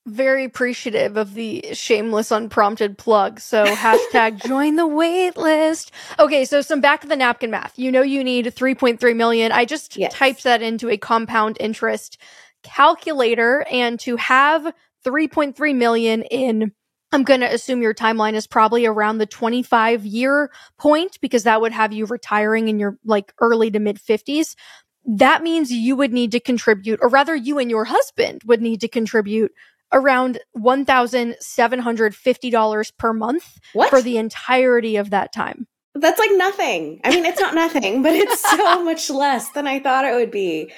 very 0.07 0.45
appreciative 0.45 1.17
of 1.17 1.35
the 1.35 1.65
shameless 1.73 2.31
unprompted 2.31 2.97
plug. 2.97 3.41
So 3.41 3.65
hashtag 3.75 4.43
join 4.47 4.77
the 4.77 4.87
wait 4.87 5.37
list. 5.37 5.93
Okay, 6.19 6.45
so 6.45 6.63
some 6.63 6.81
back 6.81 7.03
of 7.03 7.11
the 7.11 7.17
napkin 7.17 7.51
math. 7.51 7.79
You 7.79 7.93
know 7.93 8.03
you 8.03 8.25
need 8.25 8.47
3.3 8.47 9.17
million. 9.17 9.53
I 9.53 9.65
just 9.65 9.97
yes. 9.97 10.15
typed 10.15 10.45
that 10.45 10.63
into 10.63 10.89
a 10.89 10.97
compound 10.97 11.57
interest 11.61 12.19
calculator 12.63 13.67
and 13.71 14.01
to 14.01 14.17
have 14.17 14.73
3.3 15.05 15.77
million 15.77 16.23
in 16.23 16.73
I'm 17.13 17.23
going 17.23 17.41
to 17.41 17.53
assume 17.53 17.83
your 17.83 17.95
timeline 17.95 18.35
is 18.35 18.49
probably 18.49 18.85
around 18.85 19.19
the 19.19 19.27
25 19.27 20.05
year 20.05 20.51
point 20.77 21.19
because 21.21 21.45
that 21.45 21.61
would 21.61 21.73
have 21.73 21.93
you 21.93 22.05
retiring 22.05 22.69
in 22.69 22.81
your 22.81 22.99
like 23.05 23.33
early 23.41 23.71
to 23.71 23.79
mid 23.79 23.99
50s. 23.99 24.57
That 25.05 25.43
means 25.45 25.71
you 25.71 25.95
would 25.95 26.13
need 26.13 26.33
to 26.33 26.41
contribute, 26.41 26.99
or 27.01 27.09
rather, 27.09 27.37
you 27.37 27.59
and 27.59 27.71
your 27.71 27.85
husband 27.85 28.43
would 28.45 28.61
need 28.61 28.81
to 28.81 28.89
contribute 28.89 29.53
around 29.93 30.39
$1,750 30.57 32.97
per 32.97 33.13
month 33.13 33.59
what? 33.73 33.91
for 33.91 34.01
the 34.03 34.19
entirety 34.19 34.97
of 34.97 35.11
that 35.11 35.33
time. 35.33 35.69
That's 35.99 36.19
like 36.19 36.31
nothing. 36.35 37.01
I 37.05 37.11
mean, 37.11 37.25
it's 37.25 37.41
not 37.41 37.55
nothing, 37.55 38.03
but 38.03 38.13
it's 38.13 38.43
so 38.43 38.85
much 38.85 39.09
less 39.09 39.51
than 39.51 39.67
I 39.67 39.81
thought 39.81 40.05
it 40.05 40.15
would 40.15 40.31
be. 40.31 40.71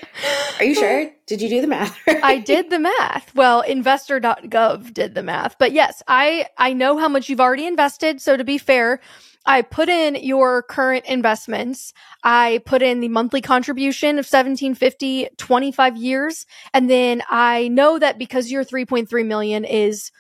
Are 0.59 0.65
you 0.65 0.75
sure? 0.75 1.11
Did 1.27 1.43
you 1.43 1.49
do 1.49 1.61
the 1.61 1.67
math? 1.67 1.99
Right? 2.07 2.21
I 2.23 2.39
did 2.39 2.71
the 2.71 2.79
math. 2.79 3.35
Well, 3.35 3.63
investor.gov 3.63 4.95
did 4.95 5.17
the 5.17 5.23
math. 5.23 5.57
But 5.59 5.73
yes, 5.73 6.03
I 6.07 6.47
I 6.57 6.73
know 6.73 6.99
how 6.99 7.09
much 7.09 7.29
you've 7.29 7.41
already 7.41 7.67
invested, 7.67 8.21
so 8.21 8.37
to 8.37 8.45
be 8.45 8.59
fair, 8.59 9.01
I 9.49 9.63
put 9.63 9.89
in 9.89 10.17
your 10.17 10.63
current 10.63 11.07
investments. 11.07 11.95
I 12.23 12.61
put 12.67 12.83
in 12.83 13.01
the 13.01 13.09
monthly 13.09 13.41
contribution 13.41 14.11
of 14.11 14.27
1750, 14.27 15.31
25 15.39 15.97
years. 15.97 16.45
And 16.75 16.91
then 16.91 17.23
I 17.31 17.69
know 17.69 17.99
that 17.99 18.19
because 18.19 18.51
your 18.51 18.63
3.3 18.63 19.27
million 19.27 19.65
is 19.65 20.13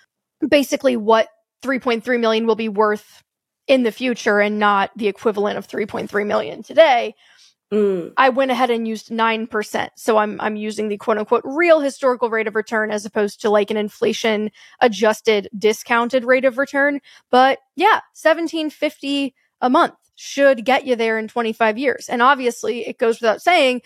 basically 0.48 0.96
what 0.96 1.28
3.3 1.62 2.18
million 2.18 2.46
will 2.46 2.56
be 2.56 2.70
worth 2.70 3.22
in 3.66 3.82
the 3.82 3.92
future 3.92 4.40
and 4.40 4.58
not 4.58 4.90
the 4.96 5.08
equivalent 5.08 5.58
of 5.58 5.68
3.3 5.68 6.26
million 6.26 6.62
today. 6.62 7.14
Mm. 7.72 8.14
I 8.16 8.30
went 8.30 8.50
ahead 8.50 8.70
and 8.70 8.88
used 8.88 9.10
9%. 9.10 9.88
So 9.96 10.16
I'm 10.16 10.40
I'm 10.40 10.56
using 10.56 10.88
the 10.88 10.96
quote 10.96 11.18
unquote 11.18 11.42
real 11.44 11.80
historical 11.80 12.30
rate 12.30 12.46
of 12.46 12.54
return 12.54 12.90
as 12.90 13.04
opposed 13.04 13.42
to 13.42 13.50
like 13.50 13.70
an 13.70 13.76
inflation 13.76 14.50
adjusted 14.80 15.48
discounted 15.56 16.24
rate 16.24 16.46
of 16.46 16.56
return. 16.56 17.00
But 17.30 17.58
yeah, 17.76 18.00
1750 18.14 19.34
a 19.60 19.68
month 19.68 19.94
should 20.14 20.64
get 20.64 20.86
you 20.86 20.96
there 20.96 21.18
in 21.18 21.28
25 21.28 21.76
years. 21.76 22.08
And 22.08 22.22
obviously, 22.22 22.86
it 22.88 22.98
goes 22.98 23.20
without 23.20 23.42
saying 23.42 23.82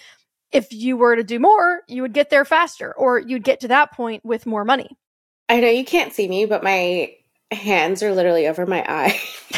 if 0.53 0.73
you 0.73 0.97
were 0.97 1.17
to 1.17 1.25
do 1.25 1.41
more, 1.41 1.83
you 1.89 2.03
would 2.03 2.13
get 2.13 2.31
there 2.31 2.45
faster 2.45 2.95
or 2.95 3.19
you'd 3.19 3.45
get 3.45 3.61
to 3.61 3.69
that 3.69 3.93
point 3.93 4.25
with 4.25 4.47
more 4.47 4.65
money. 4.65 4.97
I 5.49 5.61
know 5.61 5.69
you 5.69 5.85
can't 5.85 6.13
see 6.13 6.29
me, 6.29 6.45
but 6.45 6.63
my 6.63 7.15
hands 7.51 8.03
are 8.03 8.13
literally 8.13 8.47
over 8.47 8.65
my 8.65 8.85
eye. 8.89 9.21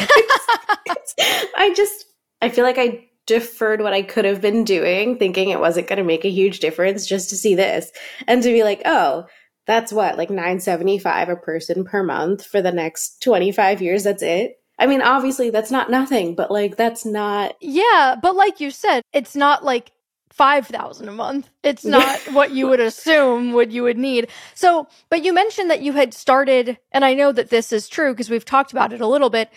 I 1.57 1.73
just, 1.75 2.05
I 2.41 2.49
feel 2.49 2.63
like 2.63 2.77
I 2.77 3.07
deferred 3.25 3.81
what 3.81 3.93
I 3.93 4.01
could 4.01 4.25
have 4.25 4.41
been 4.41 4.63
doing, 4.63 5.17
thinking 5.17 5.49
it 5.49 5.59
wasn't 5.59 5.87
going 5.87 5.97
to 5.97 6.03
make 6.03 6.25
a 6.25 6.29
huge 6.29 6.59
difference 6.59 7.07
just 7.07 7.29
to 7.29 7.35
see 7.35 7.55
this 7.55 7.91
and 8.27 8.43
to 8.43 8.49
be 8.49 8.63
like, 8.63 8.81
oh, 8.85 9.25
that's 9.65 9.91
what, 9.91 10.17
like 10.17 10.29
975 10.29 11.29
a 11.29 11.35
person 11.35 11.85
per 11.85 12.03
month 12.03 12.45
for 12.45 12.61
the 12.61 12.71
next 12.71 13.21
25 13.23 13.81
years. 13.81 14.03
That's 14.03 14.21
it. 14.23 14.59
I 14.77 14.87
mean, 14.87 15.01
obviously 15.01 15.49
that's 15.49 15.71
not 15.71 15.89
nothing, 15.89 16.35
but 16.35 16.51
like 16.51 16.75
that's 16.75 17.05
not. 17.05 17.55
Yeah. 17.61 18.15
But 18.21 18.35
like 18.35 18.59
you 18.59 18.71
said, 18.71 19.03
it's 19.13 19.35
not 19.35 19.63
like 19.63 19.91
5000 20.31 21.07
a 21.07 21.11
month. 21.11 21.49
It's 21.63 21.85
not 21.85 22.19
what 22.33 22.51
you 22.51 22.67
would 22.67 22.81
assume 22.81 23.53
what 23.53 23.71
you 23.71 23.83
would 23.83 23.97
need. 23.97 24.27
So, 24.53 24.87
but 25.09 25.23
you 25.23 25.33
mentioned 25.33 25.71
that 25.71 25.81
you 25.81 25.93
had 25.93 26.13
started 26.13 26.77
and 26.91 27.05
I 27.05 27.13
know 27.13 27.31
that 27.31 27.49
this 27.49 27.71
is 27.71 27.87
true 27.87 28.11
because 28.11 28.29
we've 28.29 28.45
talked 28.45 28.71
about 28.71 28.93
it 28.93 29.01
a 29.01 29.07
little 29.07 29.29
bit 29.29 29.49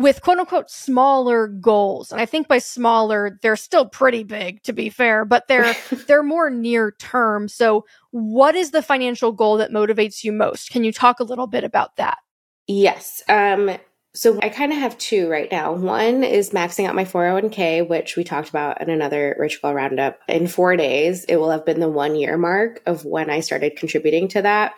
with 0.00 0.22
quote 0.22 0.38
unquote 0.38 0.70
smaller 0.70 1.46
goals. 1.46 2.10
And 2.10 2.20
I 2.20 2.26
think 2.26 2.48
by 2.48 2.58
smaller, 2.58 3.38
they're 3.42 3.54
still 3.54 3.86
pretty 3.86 4.24
big 4.24 4.62
to 4.62 4.72
be 4.72 4.88
fair, 4.88 5.24
but 5.26 5.46
they're 5.46 5.76
they're 6.06 6.22
more 6.22 6.48
near 6.48 6.92
term. 6.92 7.48
So, 7.48 7.84
what 8.10 8.56
is 8.56 8.70
the 8.70 8.82
financial 8.82 9.30
goal 9.30 9.58
that 9.58 9.70
motivates 9.70 10.24
you 10.24 10.32
most? 10.32 10.70
Can 10.70 10.84
you 10.84 10.92
talk 10.92 11.20
a 11.20 11.24
little 11.24 11.46
bit 11.46 11.64
about 11.64 11.96
that? 11.96 12.18
Yes. 12.66 13.22
Um 13.28 13.76
so 14.12 14.40
I 14.42 14.48
kind 14.48 14.72
of 14.72 14.78
have 14.78 14.98
two 14.98 15.28
right 15.28 15.50
now. 15.52 15.72
One 15.72 16.24
is 16.24 16.50
maxing 16.50 16.88
out 16.88 16.96
my 16.96 17.04
401k, 17.04 17.88
which 17.88 18.16
we 18.16 18.24
talked 18.24 18.48
about 18.48 18.82
in 18.82 18.90
another 18.90 19.36
Rich 19.38 19.62
Girl 19.62 19.72
Roundup. 19.72 20.18
In 20.26 20.48
four 20.48 20.74
days, 20.76 21.24
it 21.26 21.36
will 21.36 21.50
have 21.50 21.64
been 21.64 21.78
the 21.78 21.88
one 21.88 22.16
year 22.16 22.36
mark 22.36 22.82
of 22.86 23.04
when 23.04 23.30
I 23.30 23.38
started 23.38 23.76
contributing 23.76 24.26
to 24.28 24.42
that. 24.42 24.72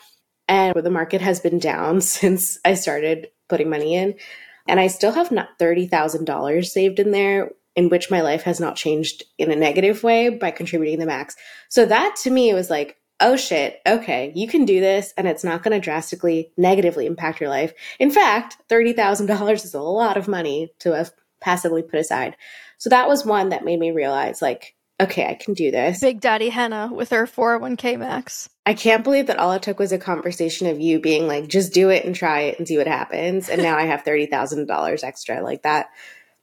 And 0.48 0.74
the 0.74 0.90
market 0.90 1.22
has 1.22 1.40
been 1.40 1.58
down 1.58 2.00
since 2.02 2.58
I 2.64 2.74
started 2.74 3.28
putting 3.48 3.70
money 3.70 3.94
in. 3.94 4.16
And 4.66 4.80
I 4.80 4.86
still 4.86 5.12
have 5.12 5.30
not 5.30 5.58
$30,000 5.58 6.64
saved 6.64 6.98
in 6.98 7.10
there, 7.10 7.50
in 7.74 7.88
which 7.88 8.10
my 8.10 8.20
life 8.20 8.42
has 8.42 8.60
not 8.60 8.76
changed 8.76 9.24
in 9.38 9.50
a 9.50 9.56
negative 9.56 10.02
way 10.02 10.28
by 10.28 10.50
contributing 10.50 10.98
the 10.98 11.06
max. 11.06 11.36
So 11.68 11.86
that 11.86 12.16
to 12.22 12.30
me 12.30 12.52
was 12.52 12.70
like, 12.70 12.96
oh 13.20 13.36
shit, 13.36 13.80
okay, 13.86 14.32
you 14.34 14.48
can 14.48 14.64
do 14.64 14.80
this 14.80 15.14
and 15.16 15.28
it's 15.28 15.44
not 15.44 15.62
going 15.62 15.72
to 15.72 15.84
drastically 15.84 16.50
negatively 16.56 17.06
impact 17.06 17.40
your 17.40 17.48
life. 17.48 17.72
In 17.98 18.10
fact, 18.10 18.56
$30,000 18.68 19.64
is 19.64 19.74
a 19.74 19.80
lot 19.80 20.16
of 20.16 20.28
money 20.28 20.72
to 20.80 20.92
have 20.92 21.12
passively 21.40 21.82
put 21.82 22.00
aside. 22.00 22.36
So 22.78 22.90
that 22.90 23.08
was 23.08 23.24
one 23.24 23.50
that 23.50 23.64
made 23.64 23.78
me 23.78 23.92
realize 23.92 24.42
like, 24.42 24.74
okay, 25.00 25.26
I 25.26 25.34
can 25.34 25.54
do 25.54 25.70
this. 25.70 26.00
Big 26.00 26.20
Daddy 26.20 26.48
Hannah 26.48 26.90
with 26.92 27.10
her 27.10 27.26
401k 27.26 27.98
max. 27.98 28.48
I 28.64 28.74
can't 28.74 29.02
believe 29.02 29.26
that 29.26 29.38
all 29.38 29.52
it 29.52 29.62
took 29.62 29.78
was 29.78 29.92
a 29.92 29.98
conversation 29.98 30.68
of 30.68 30.80
you 30.80 31.00
being 31.00 31.26
like, 31.26 31.48
just 31.48 31.72
do 31.72 31.90
it 31.90 32.04
and 32.04 32.14
try 32.14 32.42
it 32.42 32.58
and 32.58 32.68
see 32.68 32.78
what 32.78 32.86
happens. 32.86 33.48
And 33.48 33.60
now 33.60 33.76
I 33.76 33.86
have 33.86 34.04
$30,000 34.04 35.04
extra. 35.04 35.42
Like 35.42 35.62
that 35.62 35.90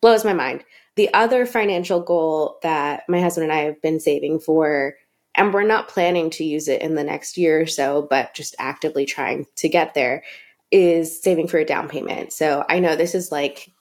blows 0.02 0.26
my 0.26 0.34
mind. 0.34 0.66
The 0.96 1.14
other 1.14 1.46
financial 1.46 2.02
goal 2.02 2.58
that 2.62 3.04
my 3.08 3.22
husband 3.22 3.46
and 3.46 3.54
I 3.54 3.64
have 3.64 3.82
been 3.82 4.02
saving 4.02 4.40
for 4.40 4.96
and 5.36 5.54
we're 5.54 5.64
not 5.64 5.88
planning 5.88 6.30
to 6.32 6.44
use 6.44 6.68
it 6.68 6.82
in 6.82 6.96
the 6.96 7.04
next 7.04 7.38
year 7.38 7.62
or 7.62 7.68
so, 7.68 8.06
but 8.10 8.34
just 8.34 8.56
actively 8.60 9.06
trying 9.06 9.46
to 9.58 9.70
get 9.70 9.94
there 9.94 10.24
is 10.72 11.22
saving 11.22 11.48
for 11.48 11.58
a 11.58 11.66
down 11.66 11.88
payment. 11.88 12.34
So 12.34 12.66
I 12.68 12.80
know 12.80 12.96
this 12.96 13.16
is 13.16 13.32
like 13.32 13.72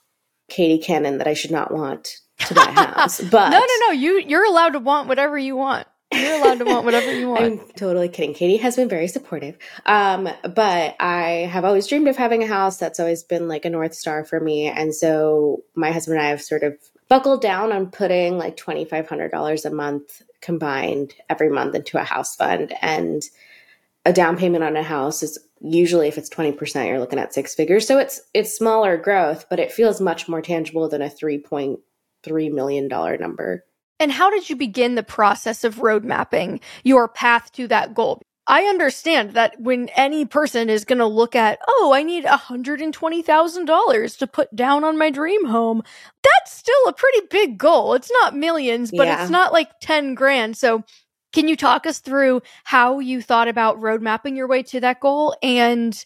Katie 0.48 0.78
canon 0.78 1.18
that 1.18 1.26
I 1.26 1.34
should 1.34 1.50
not 1.50 1.72
want 1.72 2.18
to 2.46 2.54
buy 2.54 2.64
a 2.64 2.72
house, 2.72 3.20
but 3.20 3.50
no, 3.50 3.58
no, 3.58 3.86
no, 3.86 3.92
you 3.92 4.20
you're 4.20 4.44
allowed 4.44 4.70
to 4.70 4.78
want 4.78 5.08
whatever 5.08 5.36
you 5.36 5.56
want. 5.56 5.88
You're 6.12 6.34
allowed 6.34 6.58
to 6.58 6.64
want 6.64 6.84
whatever 6.84 7.12
you 7.12 7.28
want. 7.28 7.44
I'm 7.44 7.58
totally 7.76 8.08
kidding. 8.08 8.34
Katie 8.34 8.56
has 8.58 8.76
been 8.76 8.88
very 8.88 9.08
supportive. 9.08 9.58
Um, 9.84 10.28
but 10.42 10.96
I 10.98 11.48
have 11.50 11.64
always 11.64 11.86
dreamed 11.86 12.08
of 12.08 12.16
having 12.16 12.42
a 12.42 12.46
house. 12.46 12.78
That's 12.78 12.98
always 12.98 13.22
been 13.22 13.46
like 13.46 13.64
a 13.64 13.70
North 13.70 13.94
Star 13.94 14.24
for 14.24 14.40
me. 14.40 14.66
And 14.66 14.94
so 14.94 15.64
my 15.74 15.92
husband 15.92 16.18
and 16.18 16.26
I 16.26 16.30
have 16.30 16.42
sort 16.42 16.62
of 16.62 16.78
buckled 17.08 17.42
down 17.42 17.72
on 17.72 17.90
putting 17.90 18.38
like 18.38 18.56
$2,500 18.56 19.64
a 19.64 19.70
month 19.70 20.22
combined 20.40 21.14
every 21.28 21.50
month 21.50 21.74
into 21.74 22.00
a 22.00 22.04
house 22.04 22.36
fund. 22.36 22.74
And 22.80 23.22
a 24.06 24.12
down 24.12 24.38
payment 24.38 24.64
on 24.64 24.76
a 24.76 24.82
house 24.82 25.22
is 25.22 25.38
usually 25.60 26.08
if 26.08 26.16
it's 26.16 26.30
20% 26.30 26.86
you're 26.86 27.00
looking 27.00 27.18
at 27.18 27.34
six 27.34 27.54
figures 27.54 27.86
so 27.86 27.98
it's 27.98 28.20
it's 28.32 28.56
smaller 28.56 28.96
growth 28.96 29.46
but 29.50 29.58
it 29.58 29.72
feels 29.72 30.00
much 30.00 30.28
more 30.28 30.40
tangible 30.40 30.88
than 30.88 31.02
a 31.02 31.08
3.3 31.08 32.52
million 32.52 32.86
dollar 32.86 33.18
number 33.18 33.64
and 34.00 34.12
how 34.12 34.30
did 34.30 34.48
you 34.48 34.56
begin 34.56 34.94
the 34.94 35.02
process 35.02 35.64
of 35.64 35.80
road 35.80 36.04
mapping 36.04 36.60
your 36.84 37.08
path 37.08 37.52
to 37.52 37.66
that 37.68 37.94
goal 37.94 38.20
I 38.48 38.62
understand 38.62 39.34
that 39.34 39.60
when 39.60 39.90
any 39.90 40.24
person 40.24 40.70
is 40.70 40.86
going 40.86 41.00
to 41.00 41.06
look 41.06 41.36
at, 41.36 41.58
oh, 41.68 41.92
I 41.94 42.02
need 42.02 42.24
$120,000 42.24 44.18
to 44.18 44.26
put 44.26 44.56
down 44.56 44.84
on 44.84 44.96
my 44.96 45.10
dream 45.10 45.44
home, 45.44 45.82
that's 46.22 46.52
still 46.52 46.88
a 46.88 46.94
pretty 46.94 47.26
big 47.30 47.58
goal. 47.58 47.92
It's 47.92 48.10
not 48.10 48.34
millions, 48.34 48.90
but 48.90 49.06
yeah. 49.06 49.20
it's 49.20 49.30
not 49.30 49.52
like 49.52 49.68
10 49.82 50.14
grand. 50.14 50.56
So, 50.56 50.82
can 51.34 51.46
you 51.46 51.56
talk 51.56 51.86
us 51.86 51.98
through 51.98 52.40
how 52.64 53.00
you 53.00 53.20
thought 53.20 53.48
about 53.48 53.82
road 53.82 54.00
mapping 54.00 54.34
your 54.34 54.48
way 54.48 54.62
to 54.62 54.80
that 54.80 54.98
goal 55.00 55.36
and 55.42 56.02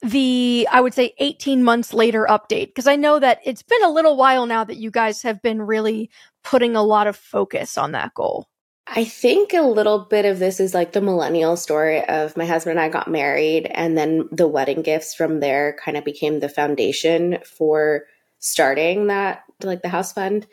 the, 0.00 0.68
I 0.70 0.80
would 0.80 0.94
say, 0.94 1.12
18 1.18 1.64
months 1.64 1.92
later 1.92 2.24
update? 2.30 2.68
Because 2.68 2.86
I 2.86 2.94
know 2.94 3.18
that 3.18 3.40
it's 3.44 3.64
been 3.64 3.82
a 3.82 3.90
little 3.90 4.16
while 4.16 4.46
now 4.46 4.62
that 4.62 4.76
you 4.76 4.92
guys 4.92 5.22
have 5.22 5.42
been 5.42 5.60
really 5.60 6.08
putting 6.44 6.76
a 6.76 6.82
lot 6.82 7.06
of 7.06 7.16
focus 7.16 7.76
on 7.76 7.92
that 7.92 8.14
goal. 8.14 8.46
I 8.86 9.04
think 9.04 9.54
a 9.54 9.62
little 9.62 10.00
bit 10.00 10.26
of 10.26 10.38
this 10.38 10.60
is 10.60 10.74
like 10.74 10.92
the 10.92 11.00
millennial 11.00 11.56
story 11.56 12.04
of 12.04 12.36
my 12.36 12.44
husband 12.44 12.78
and 12.78 12.84
I 12.84 12.90
got 12.90 13.10
married, 13.10 13.66
and 13.66 13.96
then 13.96 14.28
the 14.30 14.46
wedding 14.46 14.82
gifts 14.82 15.14
from 15.14 15.40
there 15.40 15.76
kind 15.82 15.96
of 15.96 16.04
became 16.04 16.40
the 16.40 16.50
foundation 16.50 17.38
for 17.44 18.04
starting 18.40 19.06
that, 19.06 19.42
like 19.62 19.80
the 19.80 19.88
house 19.88 20.12
fund. 20.12 20.46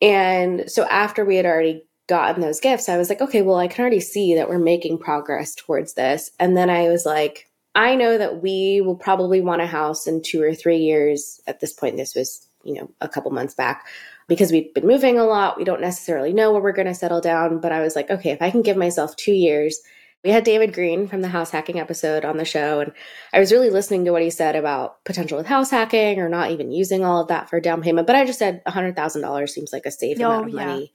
And 0.00 0.68
so 0.68 0.84
after 0.86 1.24
we 1.24 1.36
had 1.36 1.46
already 1.46 1.84
gotten 2.08 2.42
those 2.42 2.58
gifts, 2.58 2.88
I 2.88 2.96
was 2.96 3.08
like, 3.08 3.20
okay, 3.20 3.42
well, 3.42 3.58
I 3.58 3.68
can 3.68 3.82
already 3.82 4.00
see 4.00 4.34
that 4.34 4.48
we're 4.48 4.58
making 4.58 4.98
progress 4.98 5.54
towards 5.54 5.94
this. 5.94 6.32
And 6.40 6.56
then 6.56 6.68
I 6.68 6.88
was 6.88 7.06
like, 7.06 7.48
I 7.76 7.94
know 7.94 8.18
that 8.18 8.42
we 8.42 8.80
will 8.80 8.96
probably 8.96 9.40
want 9.40 9.62
a 9.62 9.66
house 9.66 10.08
in 10.08 10.20
two 10.20 10.42
or 10.42 10.52
three 10.52 10.78
years. 10.78 11.40
At 11.46 11.60
this 11.60 11.72
point, 11.72 11.96
this 11.96 12.16
was, 12.16 12.46
you 12.64 12.74
know, 12.74 12.90
a 13.00 13.08
couple 13.08 13.30
months 13.30 13.54
back 13.54 13.86
because 14.32 14.50
we've 14.50 14.72
been 14.72 14.86
moving 14.86 15.18
a 15.18 15.24
lot. 15.24 15.58
We 15.58 15.64
don't 15.64 15.80
necessarily 15.80 16.32
know 16.32 16.52
where 16.52 16.62
we're 16.62 16.72
going 16.72 16.88
to 16.88 16.94
settle 16.94 17.20
down. 17.20 17.60
But 17.60 17.72
I 17.72 17.80
was 17.80 17.94
like, 17.94 18.10
okay, 18.10 18.30
if 18.30 18.40
I 18.40 18.50
can 18.50 18.62
give 18.62 18.76
myself 18.76 19.14
two 19.16 19.32
years 19.32 19.78
We 20.24 20.30
had 20.30 20.44
David 20.44 20.72
Greene 20.72 21.08
from 21.08 21.20
the 21.20 21.28
house 21.28 21.50
hacking 21.50 21.80
episode 21.80 22.24
on 22.24 22.36
the 22.36 22.44
show, 22.44 22.78
and 22.78 22.92
I 23.32 23.40
was 23.40 23.50
really 23.50 23.70
listening 23.70 24.04
to 24.04 24.12
what 24.12 24.22
he 24.22 24.30
said 24.30 24.54
about 24.54 25.04
potential 25.04 25.36
with 25.36 25.46
house 25.46 25.70
hacking 25.70 26.20
or 26.20 26.28
not 26.28 26.52
even 26.52 26.70
using 26.70 27.04
all 27.04 27.22
of 27.22 27.28
that 27.28 27.50
for 27.50 27.60
down 27.60 27.82
payment. 27.82 28.06
But 28.06 28.14
I 28.14 28.24
just 28.24 28.38
said 28.38 28.62
$100,000 28.64 29.48
seems 29.48 29.72
like 29.72 29.84
a 29.84 29.90
safe 29.90 30.18
oh, 30.20 30.26
amount 30.26 30.48
of 30.48 30.54
yeah. 30.54 30.66
money 30.66 30.92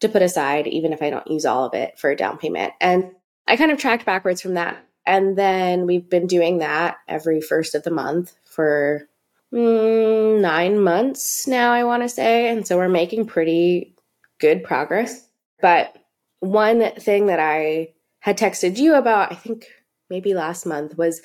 to 0.00 0.08
put 0.08 0.22
aside, 0.22 0.66
even 0.66 0.94
if 0.94 1.02
I 1.02 1.10
don't 1.10 1.30
use 1.30 1.44
all 1.44 1.66
of 1.66 1.74
it 1.74 1.98
for 1.98 2.10
a 2.10 2.16
down 2.16 2.38
payment. 2.38 2.72
And 2.80 3.10
I 3.46 3.58
kind 3.58 3.70
of 3.70 3.78
tracked 3.78 4.06
backwards 4.06 4.40
from 4.40 4.54
that. 4.54 4.82
And 5.04 5.36
then 5.36 5.86
we've 5.86 6.08
been 6.08 6.26
doing 6.26 6.58
that 6.58 6.96
every 7.06 7.42
first 7.42 7.74
of 7.74 7.82
the 7.82 7.90
month 7.90 8.32
for 8.46 9.06
mm, 9.54 10.40
nine 10.40 10.80
months 10.80 11.46
now, 11.46 11.72
I 11.72 11.84
want 11.84 12.02
to 12.02 12.08
say. 12.08 12.48
And 12.48 12.66
so 12.66 12.76
we're 12.76 12.88
making 12.88 13.26
pretty 13.26 13.94
good 14.40 14.64
progress. 14.64 15.26
But 15.60 15.96
one 16.40 16.90
thing 16.96 17.26
that 17.26 17.40
I 17.40 17.94
had 18.20 18.36
texted 18.36 18.76
you 18.78 18.94
about, 18.94 19.32
I 19.32 19.36
think 19.36 19.66
maybe 20.10 20.34
last 20.34 20.66
month, 20.66 20.98
was 20.98 21.22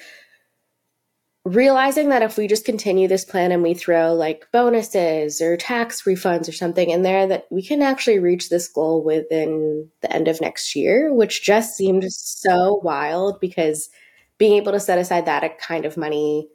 realizing 1.45 2.09
that 2.09 2.21
if 2.21 2.37
we 2.37 2.47
just 2.47 2.65
continue 2.65 3.07
this 3.07 3.25
plan 3.25 3.51
and 3.51 3.63
we 3.63 3.73
throw 3.73 4.13
like 4.13 4.47
bonuses 4.51 5.41
or 5.41 5.57
tax 5.57 6.03
refunds 6.03 6.47
or 6.47 6.51
something 6.51 6.89
in 6.89 7.01
there, 7.01 7.25
that 7.27 7.47
we 7.49 7.65
can 7.65 7.81
actually 7.81 8.19
reach 8.19 8.49
this 8.49 8.67
goal 8.67 9.03
within 9.03 9.89
the 10.01 10.13
end 10.13 10.27
of 10.27 10.41
next 10.41 10.75
year, 10.75 11.13
which 11.13 11.43
just 11.43 11.75
seemed 11.75 12.03
so 12.11 12.79
wild 12.83 13.39
because 13.39 13.89
being 14.37 14.53
able 14.53 14.71
to 14.71 14.79
set 14.79 14.99
aside 14.99 15.25
that 15.25 15.59
kind 15.59 15.85
of 15.85 15.97
money 15.97 16.47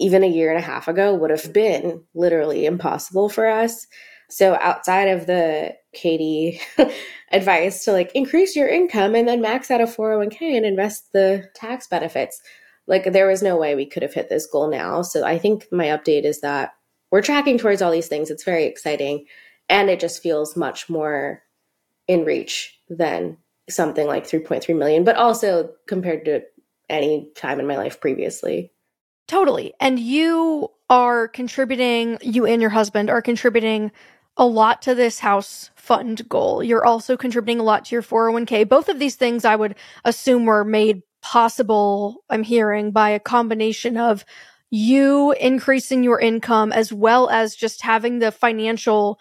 even 0.00 0.24
a 0.24 0.28
year 0.28 0.50
and 0.50 0.58
a 0.58 0.66
half 0.66 0.88
ago 0.88 1.14
would 1.14 1.30
have 1.30 1.52
been 1.52 2.02
literally 2.14 2.66
impossible 2.66 3.28
for 3.28 3.46
us. 3.46 3.86
So 4.30 4.56
outside 4.60 5.08
of 5.08 5.26
the 5.26 5.74
Katie 5.92 6.60
advice 7.32 7.84
to 7.84 7.92
like 7.92 8.10
increase 8.14 8.56
your 8.56 8.68
income 8.68 9.14
and 9.14 9.28
then 9.28 9.40
max 9.40 9.70
out 9.70 9.80
a 9.80 9.84
401k 9.84 10.56
and 10.56 10.64
invest 10.64 11.12
the 11.12 11.48
tax 11.54 11.86
benefits, 11.86 12.40
like 12.86 13.12
there 13.12 13.26
was 13.26 13.42
no 13.42 13.56
way 13.56 13.74
we 13.74 13.86
could 13.86 14.02
have 14.02 14.14
hit 14.14 14.28
this 14.28 14.46
goal 14.46 14.70
now. 14.70 15.02
So 15.02 15.24
I 15.24 15.38
think 15.38 15.66
my 15.70 15.86
update 15.86 16.24
is 16.24 16.40
that 16.40 16.72
we're 17.10 17.22
tracking 17.22 17.58
towards 17.58 17.82
all 17.82 17.90
these 17.90 18.08
things. 18.08 18.30
It's 18.30 18.44
very 18.44 18.64
exciting 18.64 19.26
and 19.68 19.90
it 19.90 20.00
just 20.00 20.22
feels 20.22 20.56
much 20.56 20.88
more 20.88 21.42
in 22.08 22.24
reach 22.24 22.78
than 22.88 23.36
something 23.68 24.06
like 24.06 24.26
3.3 24.26 24.76
million, 24.76 25.04
but 25.04 25.16
also 25.16 25.70
compared 25.86 26.24
to 26.24 26.42
any 26.88 27.30
time 27.36 27.60
in 27.60 27.66
my 27.66 27.76
life 27.76 28.00
previously. 28.00 28.72
Totally. 29.30 29.74
And 29.78 30.00
you 30.00 30.72
are 30.88 31.28
contributing, 31.28 32.18
you 32.20 32.46
and 32.46 32.60
your 32.60 32.70
husband 32.70 33.08
are 33.08 33.22
contributing 33.22 33.92
a 34.36 34.44
lot 34.44 34.82
to 34.82 34.94
this 34.96 35.20
house 35.20 35.70
fund 35.76 36.28
goal. 36.28 36.64
You're 36.64 36.84
also 36.84 37.16
contributing 37.16 37.60
a 37.60 37.62
lot 37.62 37.84
to 37.84 37.94
your 37.94 38.02
401k. 38.02 38.68
Both 38.68 38.88
of 38.88 38.98
these 38.98 39.14
things 39.14 39.44
I 39.44 39.54
would 39.54 39.76
assume 40.04 40.46
were 40.46 40.64
made 40.64 41.02
possible, 41.22 42.24
I'm 42.28 42.42
hearing, 42.42 42.90
by 42.90 43.10
a 43.10 43.20
combination 43.20 43.96
of 43.96 44.24
you 44.68 45.30
increasing 45.30 46.02
your 46.02 46.18
income 46.18 46.72
as 46.72 46.92
well 46.92 47.30
as 47.30 47.54
just 47.54 47.82
having 47.82 48.18
the 48.18 48.32
financial 48.32 49.20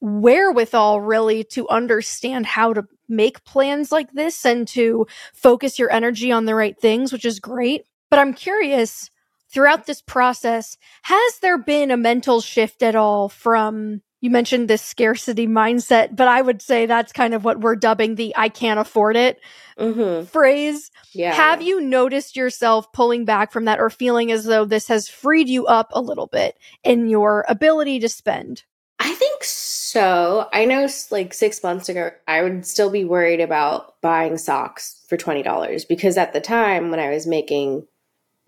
wherewithal 0.00 1.02
really 1.02 1.44
to 1.44 1.68
understand 1.68 2.46
how 2.46 2.72
to 2.72 2.86
make 3.10 3.44
plans 3.44 3.92
like 3.92 4.10
this 4.12 4.46
and 4.46 4.66
to 4.68 5.06
focus 5.34 5.78
your 5.78 5.92
energy 5.92 6.32
on 6.32 6.46
the 6.46 6.54
right 6.54 6.80
things, 6.80 7.12
which 7.12 7.26
is 7.26 7.40
great. 7.40 7.84
But 8.08 8.20
I'm 8.20 8.32
curious 8.32 9.10
throughout 9.52 9.86
this 9.86 10.00
process, 10.00 10.76
has 11.02 11.38
there 11.40 11.58
been 11.58 11.90
a 11.90 11.96
mental 11.96 12.40
shift 12.40 12.82
at 12.82 12.96
all 12.96 13.28
from 13.28 14.02
you 14.22 14.30
mentioned 14.30 14.68
this 14.68 14.82
scarcity 14.82 15.46
mindset, 15.46 16.14
but 16.14 16.28
I 16.28 16.42
would 16.42 16.60
say 16.60 16.84
that's 16.84 17.12
kind 17.12 17.32
of 17.32 17.42
what 17.42 17.60
we're 17.60 17.76
dubbing 17.76 18.16
the 18.16 18.34
I 18.36 18.50
can't 18.50 18.78
afford 18.78 19.16
it 19.16 19.40
mm-hmm. 19.78 20.26
phrase. 20.26 20.90
Yeah. 21.12 21.32
Have 21.32 21.62
you 21.62 21.80
noticed 21.80 22.36
yourself 22.36 22.92
pulling 22.92 23.24
back 23.24 23.50
from 23.50 23.64
that 23.64 23.80
or 23.80 23.88
feeling 23.88 24.30
as 24.30 24.44
though 24.44 24.64
this 24.64 24.88
has 24.88 25.08
freed 25.08 25.48
you 25.48 25.66
up 25.66 25.88
a 25.92 26.02
little 26.02 26.26
bit 26.26 26.58
in 26.84 27.08
your 27.08 27.46
ability 27.48 28.00
to 28.00 28.08
spend? 28.08 28.64
I 28.98 29.14
think 29.14 29.42
so. 29.42 30.48
I 30.52 30.66
know 30.66 30.86
like 31.10 31.32
six 31.32 31.62
months 31.62 31.88
ago, 31.88 32.10
I 32.28 32.42
would 32.42 32.66
still 32.66 32.90
be 32.90 33.04
worried 33.04 33.40
about 33.40 33.98
buying 34.02 34.36
socks 34.36 35.02
for 35.08 35.16
$20 35.16 35.88
because 35.88 36.18
at 36.18 36.34
the 36.34 36.40
time 36.40 36.90
when 36.90 37.00
I 37.00 37.08
was 37.08 37.26
making 37.26 37.86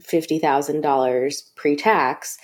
$50,000 0.07 1.55
pre 1.55 1.77
tax, 1.77 2.39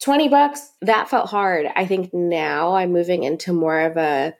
20 0.00 0.28
bucks, 0.28 0.70
that 0.82 1.08
felt 1.08 1.30
hard. 1.30 1.66
I 1.74 1.86
think 1.86 2.12
now 2.12 2.74
I'm 2.74 2.92
moving 2.92 3.22
into 3.22 3.52
more 3.52 3.80
of 3.80 3.96
a, 3.96 4.34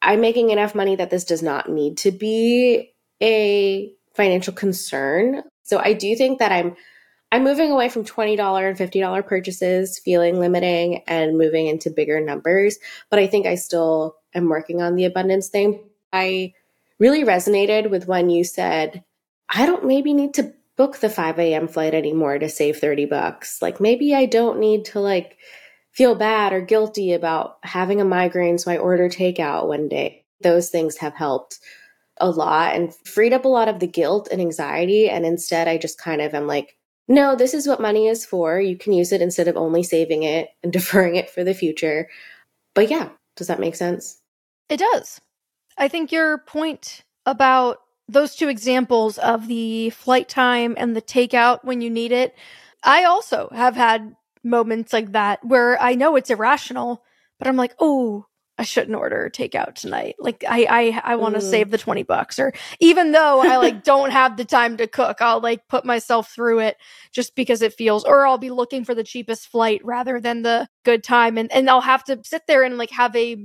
I'm 0.00 0.20
making 0.20 0.50
enough 0.50 0.74
money 0.74 0.96
that 0.96 1.10
this 1.10 1.24
does 1.24 1.42
not 1.42 1.68
need 1.68 1.98
to 1.98 2.10
be 2.10 2.92
a 3.22 3.92
financial 4.14 4.52
concern. 4.52 5.42
So 5.62 5.78
I 5.78 5.92
do 5.92 6.16
think 6.16 6.38
that 6.38 6.52
I'm 6.52 6.76
I'm 7.32 7.44
moving 7.44 7.70
away 7.70 7.88
from 7.88 8.04
$20 8.04 8.68
and 8.68 8.76
$50 8.76 9.26
purchases, 9.26 9.98
feeling 9.98 10.38
limiting 10.38 11.02
and 11.06 11.38
moving 11.38 11.66
into 11.66 11.88
bigger 11.88 12.20
numbers, 12.20 12.78
but 13.08 13.18
I 13.18 13.26
think 13.26 13.46
I 13.46 13.54
still 13.54 14.16
am 14.34 14.50
working 14.50 14.82
on 14.82 14.96
the 14.96 15.06
abundance 15.06 15.48
thing. 15.48 15.82
I 16.12 16.52
really 16.98 17.24
resonated 17.24 17.88
with 17.88 18.06
when 18.06 18.28
you 18.28 18.44
said, 18.44 19.02
I 19.48 19.64
don't 19.64 19.86
maybe 19.86 20.12
need 20.12 20.34
to 20.34 20.52
book 20.82 20.98
the 20.98 21.08
5 21.08 21.38
a.m. 21.38 21.68
flight 21.68 21.94
anymore 21.94 22.40
to 22.40 22.48
save 22.48 22.78
30 22.78 23.04
bucks. 23.04 23.62
Like 23.62 23.80
maybe 23.80 24.16
I 24.16 24.26
don't 24.26 24.58
need 24.58 24.84
to 24.86 24.98
like 24.98 25.38
feel 25.92 26.16
bad 26.16 26.52
or 26.52 26.60
guilty 26.60 27.12
about 27.12 27.58
having 27.62 28.00
a 28.00 28.04
migraine 28.04 28.58
so 28.58 28.72
I 28.72 28.78
order 28.78 29.08
takeout 29.08 29.68
one 29.68 29.88
day. 29.88 30.24
Those 30.40 30.70
things 30.70 30.96
have 30.96 31.14
helped 31.14 31.60
a 32.16 32.28
lot 32.28 32.74
and 32.74 32.92
freed 33.04 33.32
up 33.32 33.44
a 33.44 33.48
lot 33.48 33.68
of 33.68 33.78
the 33.78 33.86
guilt 33.86 34.26
and 34.32 34.40
anxiety. 34.40 35.08
And 35.08 35.24
instead, 35.24 35.68
I 35.68 35.78
just 35.78 36.00
kind 36.00 36.20
of 36.20 36.34
am 36.34 36.48
like, 36.48 36.76
no, 37.06 37.36
this 37.36 37.54
is 37.54 37.68
what 37.68 37.80
money 37.80 38.08
is 38.08 38.26
for. 38.26 38.60
You 38.60 38.76
can 38.76 38.92
use 38.92 39.12
it 39.12 39.22
instead 39.22 39.46
of 39.46 39.56
only 39.56 39.84
saving 39.84 40.24
it 40.24 40.48
and 40.64 40.72
deferring 40.78 41.14
it 41.14 41.30
for 41.30 41.44
the 41.44 41.54
future. 41.54 42.08
But 42.74 42.90
yeah, 42.90 43.10
does 43.36 43.46
that 43.46 43.60
make 43.60 43.76
sense? 43.76 44.20
It 44.68 44.80
does. 44.80 45.20
I 45.78 45.86
think 45.86 46.10
your 46.10 46.38
point 46.38 47.04
about 47.24 47.78
those 48.08 48.34
two 48.34 48.48
examples 48.48 49.18
of 49.18 49.48
the 49.48 49.90
flight 49.90 50.28
time 50.28 50.74
and 50.76 50.94
the 50.94 51.02
takeout 51.02 51.64
when 51.64 51.80
you 51.80 51.90
need 51.90 52.12
it, 52.12 52.34
I 52.82 53.04
also 53.04 53.48
have 53.52 53.76
had 53.76 54.16
moments 54.44 54.92
like 54.92 55.12
that 55.12 55.44
where 55.44 55.80
I 55.80 55.94
know 55.94 56.16
it's 56.16 56.30
irrational, 56.30 57.04
but 57.38 57.48
I'm 57.48 57.56
like, 57.56 57.74
oh, 57.78 58.26
I 58.58 58.64
shouldn't 58.64 58.96
order 58.96 59.30
takeout 59.32 59.74
tonight. 59.74 60.16
Like 60.18 60.44
I 60.48 60.66
I 61.04 61.12
I 61.12 61.16
want 61.16 61.34
to 61.34 61.40
mm. 61.40 61.50
save 61.50 61.70
the 61.70 61.78
20 61.78 62.02
bucks 62.02 62.38
or 62.38 62.52
even 62.80 63.12
though 63.12 63.40
I 63.40 63.56
like 63.56 63.82
don't 63.84 64.10
have 64.10 64.36
the 64.36 64.44
time 64.44 64.76
to 64.76 64.86
cook, 64.86 65.20
I'll 65.20 65.40
like 65.40 65.66
put 65.68 65.84
myself 65.84 66.30
through 66.30 66.60
it 66.60 66.76
just 67.12 67.34
because 67.34 67.62
it 67.62 67.72
feels 67.72 68.04
or 68.04 68.26
I'll 68.26 68.38
be 68.38 68.50
looking 68.50 68.84
for 68.84 68.94
the 68.94 69.04
cheapest 69.04 69.48
flight 69.48 69.80
rather 69.84 70.20
than 70.20 70.42
the 70.42 70.68
good 70.84 71.02
time 71.02 71.38
and 71.38 71.50
and 71.50 71.68
I'll 71.68 71.80
have 71.80 72.04
to 72.04 72.20
sit 72.24 72.42
there 72.46 72.62
and 72.62 72.76
like 72.76 72.90
have 72.90 73.16
a 73.16 73.36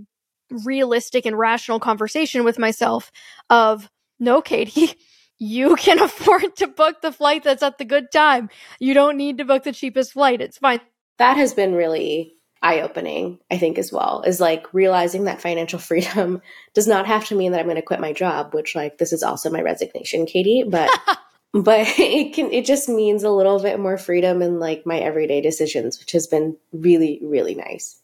realistic 0.66 1.26
and 1.26 1.38
rational 1.38 1.80
conversation 1.80 2.44
with 2.44 2.60
myself 2.60 3.12
of 3.50 3.90
no, 4.20 4.42
Katie, 4.42 4.94
you 5.40 5.76
can 5.76 6.00
afford 6.00 6.56
to 6.58 6.68
book 6.68 7.02
the 7.02 7.12
flight 7.12 7.44
that's 7.44 7.64
at 7.64 7.78
the 7.78 7.86
good 7.86 8.12
time. 8.12 8.50
You 8.80 8.94
don't 8.94 9.18
need 9.18 9.38
to 9.38 9.46
book 9.46 9.64
the 9.64 9.72
cheapest 9.72 10.14
flight. 10.14 10.42
It's 10.42 10.58
fine. 10.58 10.82
That 11.18 11.38
has 11.38 11.54
been 11.54 11.74
really 11.74 12.36
eye 12.62 12.82
opening, 12.82 13.40
I 13.52 13.58
think, 13.58 13.78
as 13.78 13.92
well, 13.92 14.24
is 14.26 14.40
like 14.40 14.74
realizing 14.74 15.26
that 15.26 15.42
financial 15.42 15.80
freedom 15.90 16.42
does 16.74 16.88
not 16.88 17.08
have 17.08 17.26
to 17.28 17.36
mean 17.36 17.52
that 17.52 17.60
I'm 17.60 17.68
going 17.68 17.76
to 17.76 17.82
quit 17.82 18.00
my 18.00 18.14
job, 18.14 18.54
which, 18.54 18.76
like, 18.76 18.98
this 18.98 19.14
is 19.14 19.24
also 19.24 19.50
my 19.50 19.62
resignation, 19.62 20.26
Katie. 20.26 20.64
But. 20.68 20.90
but 21.54 21.88
it 21.98 22.34
can 22.34 22.52
it 22.52 22.66
just 22.66 22.90
means 22.90 23.24
a 23.24 23.30
little 23.30 23.60
bit 23.60 23.80
more 23.80 23.98
freedom 23.98 24.42
in 24.42 24.60
like 24.60 24.86
my 24.86 25.00
everyday 25.00 25.40
decisions 25.40 25.98
which 25.98 26.12
has 26.12 26.28
been 26.28 26.58
really 26.74 27.20
really 27.24 27.56
nice 27.56 28.00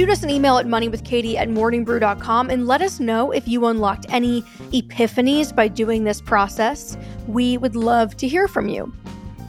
Shoot 0.00 0.08
us 0.08 0.22
an 0.22 0.30
email 0.30 0.56
at 0.56 0.64
moneywithkatie 0.64 1.36
at 1.36 1.50
morningbrew.com 1.50 2.48
and 2.48 2.66
let 2.66 2.80
us 2.80 3.00
know 3.00 3.32
if 3.32 3.46
you 3.46 3.66
unlocked 3.66 4.06
any 4.08 4.40
epiphanies 4.72 5.54
by 5.54 5.68
doing 5.68 6.04
this 6.04 6.22
process. 6.22 6.96
We 7.26 7.58
would 7.58 7.76
love 7.76 8.16
to 8.16 8.26
hear 8.26 8.48
from 8.48 8.70
you. 8.70 8.94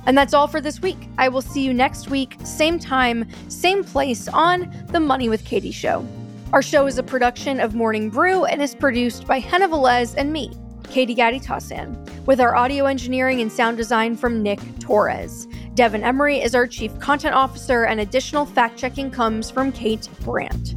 And 0.05 0.17
that's 0.17 0.33
all 0.33 0.47
for 0.47 0.59
this 0.59 0.81
week. 0.81 0.97
I 1.17 1.29
will 1.29 1.41
see 1.41 1.63
you 1.63 1.73
next 1.73 2.09
week, 2.09 2.35
same 2.43 2.79
time, 2.79 3.29
same 3.47 3.81
place 3.81 4.27
on 4.27 4.69
The 4.87 4.99
Money 4.99 5.29
with 5.29 5.45
Katie 5.45 5.71
Show. 5.71 6.05
Our 6.51 6.61
show 6.61 6.85
is 6.85 6.97
a 6.97 7.03
production 7.03 7.61
of 7.61 7.73
Morning 7.73 8.09
Brew 8.09 8.43
and 8.43 8.61
is 8.61 8.75
produced 8.75 9.25
by 9.25 9.39
Henah 9.39 9.69
Velez 9.69 10.15
and 10.17 10.33
me, 10.33 10.51
Katie 10.89 11.15
Gatti 11.15 11.39
Tassin, 11.39 11.95
with 12.25 12.41
our 12.41 12.57
audio 12.57 12.87
engineering 12.87 13.39
and 13.39 13.49
sound 13.49 13.77
design 13.77 14.17
from 14.17 14.43
Nick 14.43 14.59
Torres. 14.81 15.47
Devin 15.73 16.03
Emery 16.03 16.41
is 16.41 16.53
our 16.53 16.67
Chief 16.67 16.97
Content 16.99 17.33
Officer, 17.33 17.85
and 17.85 18.01
additional 18.01 18.45
fact 18.45 18.77
checking 18.77 19.09
comes 19.09 19.49
from 19.49 19.71
Kate 19.71 20.09
Brandt. 20.19 20.75